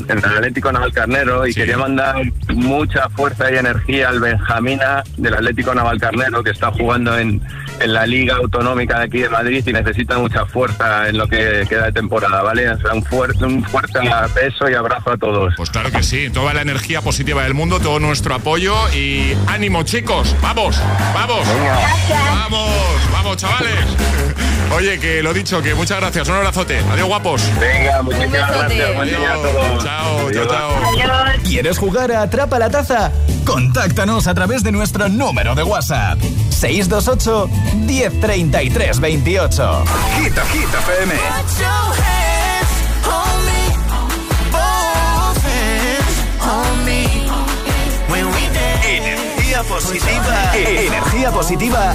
en 0.08 0.18
el 0.18 0.24
Atlético 0.24 0.72
Navalcarnero, 0.72 1.46
y 1.46 1.52
quería 1.52 1.76
mandar 1.76 2.16
mucha 2.54 3.10
fuerza 3.10 3.52
y 3.52 3.56
energía 3.56 4.08
al 4.08 4.20
Benjamina 4.20 5.02
del 5.18 5.34
Atlético 5.34 5.74
Navalcarnero, 5.74 6.42
que 6.42 6.50
está 6.50 6.70
jugando 6.72 7.18
en, 7.18 7.42
en 7.80 7.92
la 7.92 8.06
Liga 8.06 8.36
Autonómica 8.36 8.98
de 8.98 9.04
aquí 9.04 9.18
de 9.18 9.28
Madrid 9.28 9.62
y 9.66 9.72
necesita 9.72 10.18
mucha 10.18 10.46
fuerza 10.46 11.08
en 11.08 11.18
lo 11.18 11.26
que 11.26 11.64
queda 11.68 11.86
de 11.86 11.92
temporada, 11.92 12.42
¿vale? 12.42 12.70
O 12.70 12.78
sea, 12.78 12.94
un 12.94 13.04
fuerte, 13.04 13.44
un 13.44 13.64
fuerte 13.64 13.98
beso 14.34 14.68
y 14.68 14.74
abrazo 14.74 15.12
a 15.12 15.16
todos. 15.16 15.54
Pues 15.56 15.70
claro 15.70 15.90
que 15.90 16.02
sí, 16.02 16.30
toda 16.30 16.54
la 16.54 16.62
energía 16.62 17.00
positiva 17.00 17.42
del 17.42 17.54
mundo, 17.54 17.80
todo 17.80 18.00
nuestro 18.00 18.34
apoyo 18.34 18.74
y 18.94 19.34
ánimo, 19.46 19.82
chicos. 19.82 20.34
Vamos, 20.40 20.80
vamos. 21.14 21.46
Vamos, 22.08 22.70
vamos, 23.12 23.36
chavales. 23.36 24.63
Oye, 24.72 24.98
que 24.98 25.22
lo 25.22 25.32
dicho, 25.32 25.62
que 25.62 25.74
muchas 25.74 26.00
gracias. 26.00 26.28
Un 26.28 26.34
abrazote. 26.36 26.78
Adiós, 26.90 27.08
guapos. 27.08 27.42
Venga, 27.60 28.02
muchísimas 28.02 28.50
gracias. 28.50 28.94
Buen 28.94 29.08
día 29.08 29.32
a 29.32 29.34
todos. 29.34 29.84
Chao, 29.84 30.32
chao, 30.32 30.46
chao. 30.46 30.70
¿Quieres 31.44 31.78
jugar 31.78 32.12
a 32.12 32.22
Atrapa 32.22 32.58
la 32.58 32.70
Taza? 32.70 33.12
Contáctanos 33.44 34.26
a 34.26 34.34
través 34.34 34.62
de 34.64 34.72
nuestro 34.72 35.08
número 35.08 35.54
de 35.54 35.62
WhatsApp. 35.62 36.18
628 36.50 37.48
1033 37.86 39.00
28. 39.00 39.84
Hit, 40.18 40.32
Hit 40.52 40.74
FM. 40.74 41.14
Energía 48.86 49.62
positiva. 49.62 50.54
Energía 50.54 51.30
positiva 51.30 51.94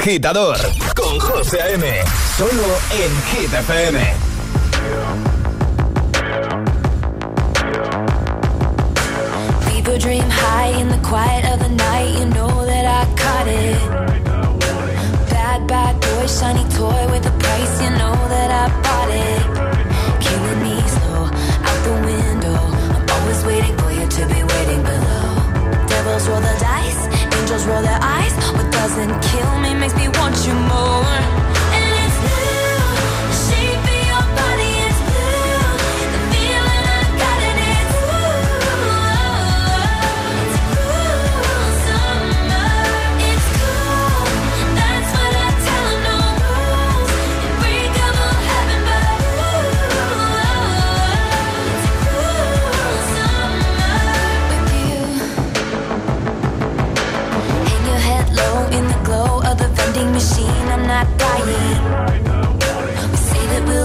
agitador 0.00 0.56
con 0.96 1.20
José 1.20 1.74
M. 1.74 1.84
Solo 2.34 2.68
en 2.90 3.12
Hit 3.28 3.52
FM. 3.52 4.00
People 9.68 9.98
dream 9.98 10.24
high 10.30 10.72
in 10.80 10.88
the 10.88 10.98
quiet 11.06 11.44
of 11.52 11.60
the 11.60 11.68
night. 11.68 12.18
You 12.18 12.26
know 12.30 12.64
that 12.64 12.86
I 12.86 13.04
caught 13.22 13.46
it. 13.46 13.78
Bad, 15.30 15.66
bad 15.66 16.00
boy, 16.00 16.26
shiny 16.26 16.64
toy 16.70 17.02
with 17.12 17.19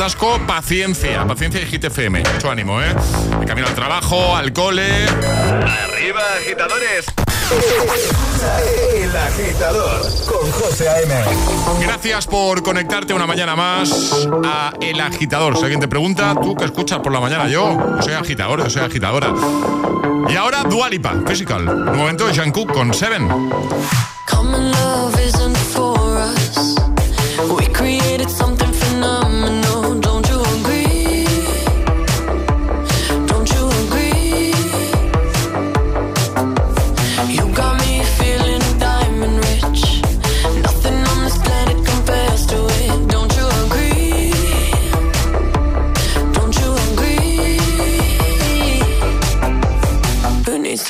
atasco, 0.00 0.40
paciencia. 0.46 1.26
Paciencia 1.26 1.60
y 1.60 1.66
Hit 1.66 1.84
FM. 1.84 2.22
Mucho 2.32 2.50
ánimo, 2.50 2.80
¿eh? 2.80 2.94
De 3.38 3.44
camino 3.44 3.66
al 3.66 3.74
trabajo, 3.74 4.34
al 4.34 4.50
cole. 4.50 5.04
¡Arriba, 5.04 6.22
agitadores! 6.38 7.04
El 8.94 9.14
agitador 9.14 10.00
con 10.26 10.50
José 10.52 10.88
A.M. 10.88 11.14
Gracias 11.82 12.26
por 12.26 12.62
conectarte 12.62 13.12
una 13.12 13.26
mañana 13.26 13.54
más 13.54 14.26
a 14.42 14.72
El 14.80 14.98
Agitador. 15.02 15.58
Si 15.58 15.64
alguien 15.64 15.80
te 15.80 15.88
pregunta, 15.88 16.34
tú 16.40 16.54
que 16.54 16.64
escuchas 16.64 17.00
por 17.00 17.12
la 17.12 17.20
mañana, 17.20 17.46
yo, 17.48 17.98
soy 18.00 18.14
agitador, 18.14 18.62
yo 18.62 18.70
soy 18.70 18.82
agitadora. 18.82 19.34
Y 20.30 20.34
ahora 20.34 20.62
Dualipa, 20.62 21.12
Physical. 21.26 21.68
Un 21.68 21.98
momento 21.98 22.26
de 22.26 22.34
Jungkook 22.34 22.72
con 22.72 22.94
Seven. 22.94 23.28
Common 24.26 24.70
love 24.70 25.14
isn't 25.20 25.58
for 25.58 26.16
us. 26.16 26.74
We 27.50 27.66
created 27.66 28.30
something 28.30 28.69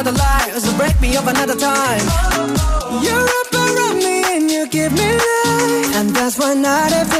Another 0.00 0.16
life, 0.16 0.58
so 0.58 0.74
break 0.78 0.98
me 1.00 1.14
up 1.16 1.26
another 1.26 1.54
time. 1.54 2.00
You're 3.04 3.28
up 3.40 3.52
around 3.52 3.96
me 3.96 4.24
and 4.34 4.50
you 4.50 4.66
give 4.68 4.92
me 4.92 5.12
life, 5.12 5.96
and 5.96 6.08
that's 6.16 6.38
why 6.38 6.54
night 6.54 6.92
after 6.92 7.19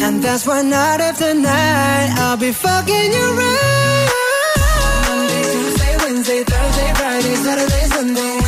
And 0.00 0.22
that's 0.22 0.46
why 0.46 0.62
night 0.62 1.00
after 1.00 1.34
night 1.34 2.10
I'll 2.18 2.36
be 2.36 2.52
fucking 2.52 3.12
you 3.12 3.26
right. 3.40 4.08
Monday, 5.08 5.42
Tuesday, 5.52 5.96
Wednesday, 6.02 6.44
Thursday, 6.44 6.94
Friday, 6.94 7.34
Saturday, 7.34 7.84
Sunday. 7.94 8.47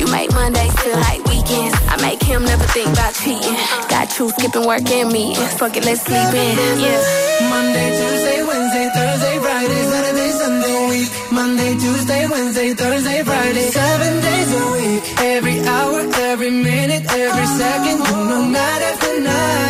You 0.00 0.06
make 0.10 0.32
Mondays 0.32 0.72
feel 0.80 0.96
like 0.96 1.22
weekends. 1.28 1.76
I 1.92 2.00
make 2.00 2.22
him 2.22 2.42
never 2.42 2.64
think 2.72 2.88
about 2.88 3.12
cheating. 3.20 3.52
Got 3.92 4.08
you 4.18 4.30
skipping 4.30 4.66
work 4.66 4.88
and 4.88 5.12
me. 5.12 5.34
Fuck 5.60 5.76
it, 5.76 5.84
let's 5.84 6.00
sleep 6.00 6.32
in. 6.32 6.56
Yeah. 6.80 7.50
Monday, 7.52 7.88
Tuesday, 8.00 8.40
Wednesday, 8.48 8.86
Thursday, 8.96 9.36
Friday, 9.44 9.82
Saturday, 9.92 10.30
Sunday, 10.40 10.88
week. 10.88 11.10
Monday, 11.30 11.72
Tuesday, 11.74 12.26
Wednesday, 12.32 12.72
Thursday, 12.72 13.22
Friday, 13.24 13.66
seven 13.68 14.12
days 14.24 14.50
a 14.56 14.64
week. 14.72 15.02
Every 15.20 15.60
hour, 15.68 16.00
every 16.32 16.50
minute, 16.50 17.04
every 17.12 17.46
second, 17.60 17.98
you 18.00 18.24
know, 18.24 18.48
night 18.48 18.82
after 18.90 19.20
night, 19.20 19.69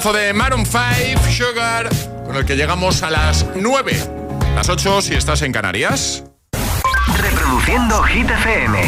Temazo 0.00 0.16
de 0.16 0.32
Maroon 0.32 0.64
5, 0.64 1.20
Sugar, 1.30 1.90
con 2.24 2.34
el 2.34 2.46
que 2.46 2.56
llegamos 2.56 3.02
a 3.02 3.10
las 3.10 3.44
9, 3.54 3.92
las 4.54 4.70
8 4.70 5.02
si 5.02 5.14
estás 5.14 5.42
en 5.42 5.52
Canarias. 5.52 6.24
Reproduciendo 7.20 8.02
Hit 8.04 8.30
FM. 8.30 8.80